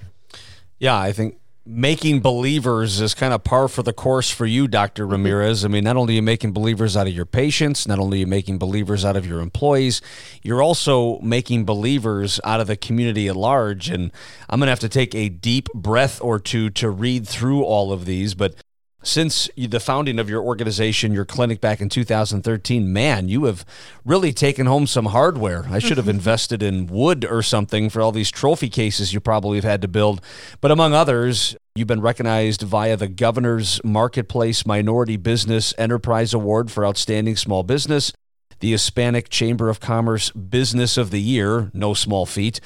Yeah, 0.79 0.99
I 0.99 1.11
think 1.11 1.37
making 1.65 2.21
believers 2.21 2.99
is 2.99 3.13
kind 3.13 3.33
of 3.33 3.43
par 3.43 3.67
for 3.67 3.83
the 3.83 3.93
course 3.93 4.31
for 4.31 4.45
you, 4.45 4.67
Dr. 4.67 5.03
Mm-hmm. 5.03 5.11
Ramirez. 5.11 5.63
I 5.63 5.67
mean, 5.67 5.83
not 5.83 5.97
only 5.97 6.13
are 6.13 6.15
you 6.15 6.21
making 6.21 6.53
believers 6.53 6.97
out 6.97 7.07
of 7.07 7.13
your 7.13 7.25
patients, 7.25 7.87
not 7.87 7.99
only 7.99 8.17
are 8.17 8.21
you 8.21 8.27
making 8.27 8.57
believers 8.57 9.05
out 9.05 9.15
of 9.15 9.25
your 9.25 9.39
employees, 9.39 10.01
you're 10.41 10.63
also 10.63 11.19
making 11.19 11.65
believers 11.65 12.39
out 12.43 12.59
of 12.59 12.67
the 12.67 12.77
community 12.77 13.27
at 13.27 13.35
large. 13.35 13.89
And 13.89 14.11
I'm 14.49 14.59
going 14.59 14.67
to 14.67 14.71
have 14.71 14.79
to 14.79 14.89
take 14.89 15.13
a 15.13 15.29
deep 15.29 15.69
breath 15.73 16.19
or 16.21 16.39
two 16.39 16.69
to 16.71 16.89
read 16.89 17.27
through 17.27 17.63
all 17.63 17.91
of 17.91 18.05
these. 18.05 18.33
But 18.33 18.55
since 19.03 19.49
the 19.57 19.79
founding 19.79 20.19
of 20.19 20.29
your 20.29 20.41
organization, 20.41 21.11
your 21.11 21.25
clinic 21.25 21.59
back 21.59 21.81
in 21.81 21.89
2013, 21.89 22.91
man, 22.91 23.27
you 23.27 23.45
have 23.45 23.65
really 24.05 24.31
taken 24.31 24.67
home 24.67 24.85
some 24.85 25.07
hardware. 25.07 25.65
I 25.69 25.79
should 25.79 25.97
have 25.97 26.05
mm-hmm. 26.05 26.17
invested 26.17 26.61
in 26.61 26.87
wood 26.87 27.25
or 27.25 27.41
something 27.41 27.89
for 27.89 28.01
all 28.01 28.11
these 28.11 28.31
trophy 28.31 28.69
cases 28.69 29.13
you 29.13 29.19
probably 29.19 29.57
have 29.57 29.63
had 29.63 29.81
to 29.81 29.87
build. 29.87 30.21
But 30.59 30.71
among 30.71 30.93
others, 30.93 31.55
you've 31.75 31.87
been 31.87 32.01
recognized 32.01 32.61
via 32.61 32.95
the 32.95 33.07
Governor's 33.07 33.83
Marketplace 33.83 34.65
Minority 34.65 35.17
Business 35.17 35.73
Enterprise 35.77 36.33
Award 36.33 36.71
for 36.71 36.85
Outstanding 36.85 37.35
Small 37.35 37.63
Business, 37.63 38.13
the 38.59 38.71
Hispanic 38.71 39.29
Chamber 39.29 39.69
of 39.69 39.79
Commerce 39.79 40.29
Business 40.31 40.97
of 40.97 41.09
the 41.09 41.21
Year, 41.21 41.71
no 41.73 41.95
small 41.95 42.27
feat, 42.27 42.61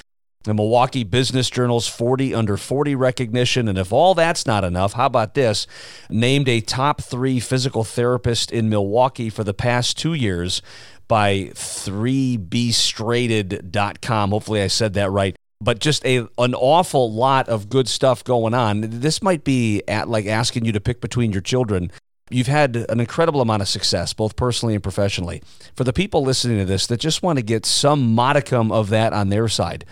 the 0.46 0.54
Milwaukee 0.54 1.04
Business 1.04 1.50
Journal's 1.50 1.88
40 1.88 2.34
under 2.34 2.56
40 2.56 2.96
recognition. 2.96 3.68
And 3.68 3.78
if 3.78 3.92
all 3.92 4.14
that's 4.14 4.46
not 4.46 4.64
enough, 4.64 4.94
how 4.94 5.08
about 5.08 5.34
this? 5.34 5.68
Named 6.10 6.48
a 6.48 6.62
top 6.62 7.02
three 7.02 7.42
physical 7.42 7.84
therapist 7.84 8.50
in 8.52 8.70
Milwaukee 8.70 9.30
for 9.30 9.44
the 9.44 9.54
past 9.54 9.98
two 9.98 10.14
years 10.14 10.62
by 11.08 11.52
ThreeBestRated.com. 11.54 14.32
Hopefully, 14.32 14.62
I 14.62 14.68
said 14.68 14.94
that 14.94 15.12
right. 15.12 15.36
But 15.62 15.80
just 15.80 16.06
a 16.06 16.28
an 16.38 16.54
awful 16.54 17.10
lot 17.12 17.50
of 17.50 17.70
good 17.70 17.88
stuff 17.88 18.24
going 18.24 18.54
on. 18.54 18.82
This 18.82 19.24
might 19.24 19.44
be 19.44 19.82
at 19.88 20.08
like 20.10 20.26
asking 20.26 20.66
you 20.66 20.72
to 20.74 20.82
pick 20.82 21.02
between 21.02 21.32
your 21.32 21.42
children. 21.42 21.92
You've 22.30 22.48
had 22.48 22.76
an 22.90 23.00
incredible 23.00 23.40
amount 23.40 23.62
of 23.62 23.68
success, 23.68 24.12
both 24.12 24.36
personally 24.36 24.74
and 24.74 24.84
professionally. 24.84 25.44
For 25.76 25.84
the 25.84 25.94
people 25.94 26.24
listening 26.24 26.58
to 26.58 26.66
this 26.66 26.88
that 26.88 27.00
just 27.00 27.22
want 27.22 27.38
to 27.38 27.44
get 27.44 27.68
some 27.68 28.16
modicum 28.16 28.72
of 28.72 28.90
that 28.90 29.14
on 29.14 29.30
their 29.30 29.48
side, 29.48 29.86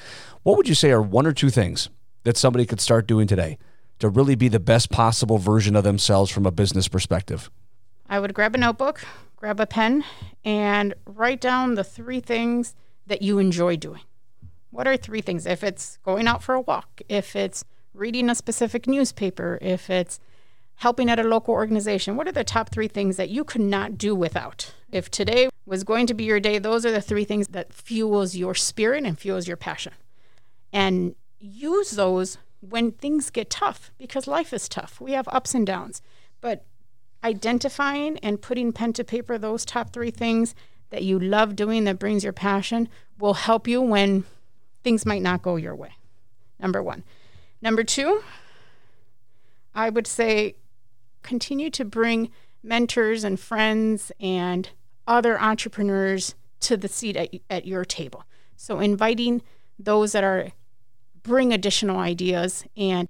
what 0.43 0.57
would 0.57 0.67
you 0.67 0.75
say 0.75 0.91
are 0.91 1.01
one 1.01 1.25
or 1.25 1.31
two 1.31 1.49
things 1.49 1.89
that 2.23 2.35
somebody 2.35 2.65
could 2.65 2.81
start 2.81 3.07
doing 3.07 3.27
today 3.27 3.57
to 3.99 4.09
really 4.09 4.35
be 4.35 4.49
the 4.49 4.59
best 4.59 4.91
possible 4.91 5.37
version 5.37 5.73
of 5.73 5.85
themselves 5.85 6.29
from 6.29 6.45
a 6.45 6.51
business 6.51 6.89
perspective? 6.89 7.49
I 8.09 8.19
would 8.19 8.33
grab 8.33 8.53
a 8.53 8.57
notebook, 8.57 9.05
grab 9.37 9.61
a 9.61 9.65
pen, 9.65 10.03
and 10.43 10.93
write 11.05 11.39
down 11.39 11.75
the 11.75 11.83
three 11.83 12.19
things 12.19 12.75
that 13.07 13.21
you 13.21 13.39
enjoy 13.39 13.77
doing. 13.77 14.01
What 14.69 14.85
are 14.85 14.97
three 14.97 15.21
things? 15.21 15.45
If 15.45 15.63
it's 15.63 15.97
going 16.03 16.27
out 16.27 16.43
for 16.43 16.55
a 16.55 16.61
walk, 16.61 17.01
if 17.07 17.37
it's 17.37 17.63
reading 17.93 18.29
a 18.29 18.35
specific 18.35 18.85
newspaper, 18.85 19.57
if 19.61 19.89
it's 19.89 20.19
helping 20.75 21.09
at 21.09 21.19
a 21.19 21.23
local 21.23 21.53
organization, 21.53 22.17
what 22.17 22.27
are 22.27 22.33
the 22.33 22.43
top 22.43 22.69
three 22.69 22.89
things 22.89 23.15
that 23.15 23.29
you 23.29 23.45
could 23.45 23.61
not 23.61 23.97
do 23.97 24.13
without? 24.13 24.73
If 24.91 25.09
today 25.09 25.47
was 25.65 25.85
going 25.85 26.07
to 26.07 26.13
be 26.13 26.25
your 26.25 26.41
day, 26.41 26.59
those 26.59 26.85
are 26.85 26.91
the 26.91 27.01
three 27.01 27.23
things 27.23 27.47
that 27.49 27.71
fuels 27.71 28.35
your 28.35 28.53
spirit 28.55 29.05
and 29.05 29.17
fuels 29.17 29.47
your 29.47 29.55
passion 29.57 29.93
and 30.73 31.15
use 31.39 31.91
those 31.91 32.37
when 32.59 32.91
things 32.91 33.29
get 33.29 33.49
tough 33.49 33.91
because 33.97 34.27
life 34.27 34.51
is 34.51 34.67
tough. 34.67 34.99
We 34.99 35.11
have 35.13 35.27
ups 35.29 35.53
and 35.53 35.65
downs. 35.65 36.01
But 36.41 36.65
identifying 37.23 38.17
and 38.19 38.41
putting 38.41 38.73
pen 38.73 38.93
to 38.93 39.03
paper 39.03 39.37
those 39.37 39.63
top 39.63 39.93
three 39.93 40.11
things 40.11 40.55
that 40.89 41.03
you 41.03 41.19
love 41.19 41.55
doing 41.55 41.85
that 41.85 41.99
brings 41.99 42.23
your 42.23 42.33
passion 42.33 42.89
will 43.19 43.35
help 43.35 43.67
you 43.67 43.81
when 43.81 44.25
things 44.83 45.05
might 45.05 45.21
not 45.21 45.41
go 45.41 45.55
your 45.55 45.75
way. 45.75 45.93
Number 46.59 46.81
one. 46.81 47.03
Number 47.61 47.83
two, 47.83 48.23
I 49.73 49.89
would 49.89 50.07
say 50.07 50.55
continue 51.21 51.69
to 51.71 51.85
bring 51.85 52.29
mentors 52.61 53.23
and 53.23 53.39
friends 53.39 54.11
and 54.19 54.69
other 55.07 55.39
entrepreneurs 55.39 56.35
to 56.61 56.77
the 56.77 56.87
seat 56.87 57.15
at, 57.15 57.29
at 57.49 57.65
your 57.65 57.85
table. 57.85 58.23
So 58.55 58.79
inviting 58.79 59.41
those 59.79 60.11
that 60.11 60.23
are 60.23 60.49
bring 61.23 61.53
additional 61.53 61.97
ideas 61.97 62.65
and 62.77 63.07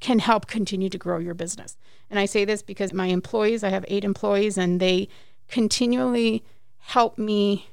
can 0.00 0.18
help 0.18 0.46
continue 0.46 0.90
to 0.90 0.98
grow 0.98 1.18
your 1.18 1.34
business. 1.34 1.76
And 2.10 2.18
I 2.18 2.26
say 2.26 2.44
this 2.44 2.62
because 2.62 2.92
my 2.92 3.06
employees, 3.06 3.64
I 3.64 3.70
have 3.70 3.84
eight 3.88 4.04
employees, 4.04 4.58
and 4.58 4.78
they 4.78 5.08
continually 5.48 6.44
help 6.78 7.18
me 7.18 7.68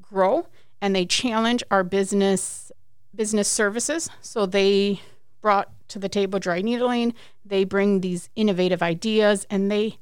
grow 0.00 0.46
and 0.80 0.96
they 0.96 1.04
challenge 1.04 1.62
our 1.70 1.84
business 1.84 2.72
business 3.14 3.48
services. 3.48 4.08
So 4.20 4.46
they 4.46 5.00
brought 5.40 5.68
to 5.88 5.98
the 5.98 6.08
table 6.08 6.38
dry 6.38 6.62
needling. 6.62 7.14
They 7.44 7.64
bring 7.64 8.00
these 8.00 8.30
innovative 8.36 8.82
ideas 8.82 9.46
and 9.50 9.70
they 9.70 9.98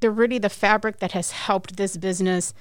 they're 0.00 0.10
really 0.10 0.38
the 0.38 0.50
fabric 0.50 0.98
that 0.98 1.12
has 1.12 1.30
helped 1.30 1.76
this 1.76 1.96
business 1.96 2.52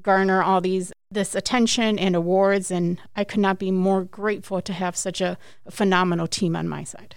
garner 0.00 0.42
all 0.42 0.60
these 0.60 0.92
this 1.10 1.34
attention 1.34 1.98
and 1.98 2.16
awards, 2.16 2.70
and 2.70 2.98
I 3.14 3.24
could 3.24 3.40
not 3.40 3.58
be 3.58 3.70
more 3.70 4.04
grateful 4.04 4.62
to 4.62 4.72
have 4.72 4.96
such 4.96 5.20
a, 5.20 5.36
a 5.66 5.70
phenomenal 5.70 6.26
team 6.26 6.56
on 6.56 6.68
my 6.68 6.84
side. 6.84 7.16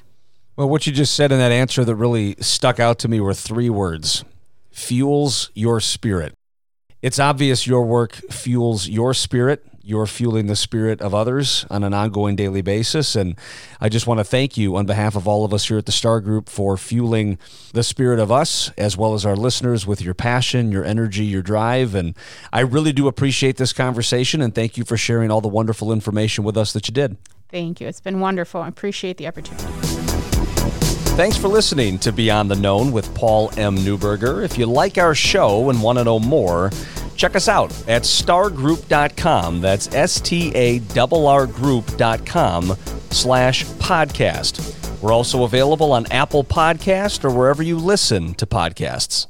Well, 0.58 0.70
what 0.70 0.86
you 0.86 0.94
just 0.94 1.16
said 1.16 1.32
in 1.32 1.40
that 1.40 1.52
answer 1.52 1.86
that 1.86 1.96
really 1.96 2.36
stuck 2.40 2.80
out 2.80 3.00
to 3.00 3.08
me 3.08 3.20
were 3.20 3.34
three 3.34 3.70
words 3.70 4.24
fuels 4.72 5.50
your 5.54 5.80
spirit. 5.80 6.34
It's 7.02 7.20
obvious 7.20 7.66
your 7.66 7.86
work 7.86 8.16
fuels 8.30 8.90
your 8.90 9.14
spirit. 9.14 9.66
You're 9.88 10.08
fueling 10.08 10.48
the 10.48 10.56
spirit 10.56 11.00
of 11.00 11.14
others 11.14 11.64
on 11.70 11.84
an 11.84 11.94
ongoing 11.94 12.36
daily 12.36 12.64
basis. 12.64 13.16
And 13.16 13.36
I 13.80 13.88
just 13.88 14.08
want 14.08 14.20
to 14.20 14.24
thank 14.24 14.58
you 14.58 14.76
on 14.78 14.88
behalf 14.88 15.16
of 15.16 15.28
all 15.28 15.46
of 15.46 15.54
us 15.54 15.68
here 15.68 15.78
at 15.78 15.86
the 15.86 15.92
Star 15.92 16.22
Group 16.22 16.50
for 16.50 16.76
fueling 16.76 17.38
the 17.72 17.84
spirit 17.84 18.20
of 18.20 18.32
us 18.32 18.72
as 18.80 18.98
well 18.98 19.14
as 19.14 19.28
our 19.28 19.36
listeners 19.36 19.86
with 19.86 20.02
your 20.02 20.16
passion, 20.16 20.72
your 20.72 20.84
energy, 20.84 21.24
your 21.24 21.44
drive. 21.44 21.94
And 21.94 22.18
I 22.52 22.62
really 22.62 22.94
do 22.94 23.08
appreciate 23.08 23.58
this 23.58 23.74
conversation 23.74 24.42
and 24.42 24.56
thank 24.56 24.76
you 24.76 24.86
for 24.86 24.98
sharing 24.98 25.30
all 25.30 25.40
the 25.40 25.48
wonderful 25.48 25.92
information 25.92 26.44
with 26.44 26.58
us 26.58 26.74
that 26.74 26.88
you 26.88 26.94
did. 26.94 27.18
Thank 27.50 27.80
you. 27.80 27.88
It's 27.88 28.02
been 28.02 28.20
wonderful. 28.20 28.62
I 28.62 28.70
appreciate 28.70 29.18
the 29.18 29.28
opportunity. 29.28 29.66
Thanks 31.16 31.38
for 31.38 31.48
listening 31.48 32.00
to 32.00 32.12
Beyond 32.12 32.50
the 32.50 32.56
Known 32.56 32.92
with 32.92 33.14
Paul 33.14 33.52
M. 33.56 33.78
Neuberger. 33.78 34.44
If 34.44 34.58
you 34.58 34.66
like 34.66 34.98
our 34.98 35.14
show 35.14 35.70
and 35.70 35.84
want 35.84 36.00
to 36.00 36.04
know 36.04 36.20
more, 36.20 36.72
check 37.16 37.36
us 37.36 37.48
out 37.48 37.72
at 37.88 38.04
starrgroup.com. 38.04 39.62
That's 39.62 39.94
S 39.94 40.20
T 40.20 40.52
A 40.56 40.80
R 40.80 41.28
R 41.28 41.48
group.com 41.48 42.76
slash 43.12 43.66
podcast. 43.66 45.02
We're 45.02 45.14
also 45.14 45.44
available 45.44 45.92
on 45.92 46.06
Apple 46.08 46.44
Podcast 46.44 47.24
or 47.24 47.32
wherever 47.32 47.62
you 47.62 47.78
listen 47.78 48.34
to 48.36 48.46
podcasts. 48.46 49.28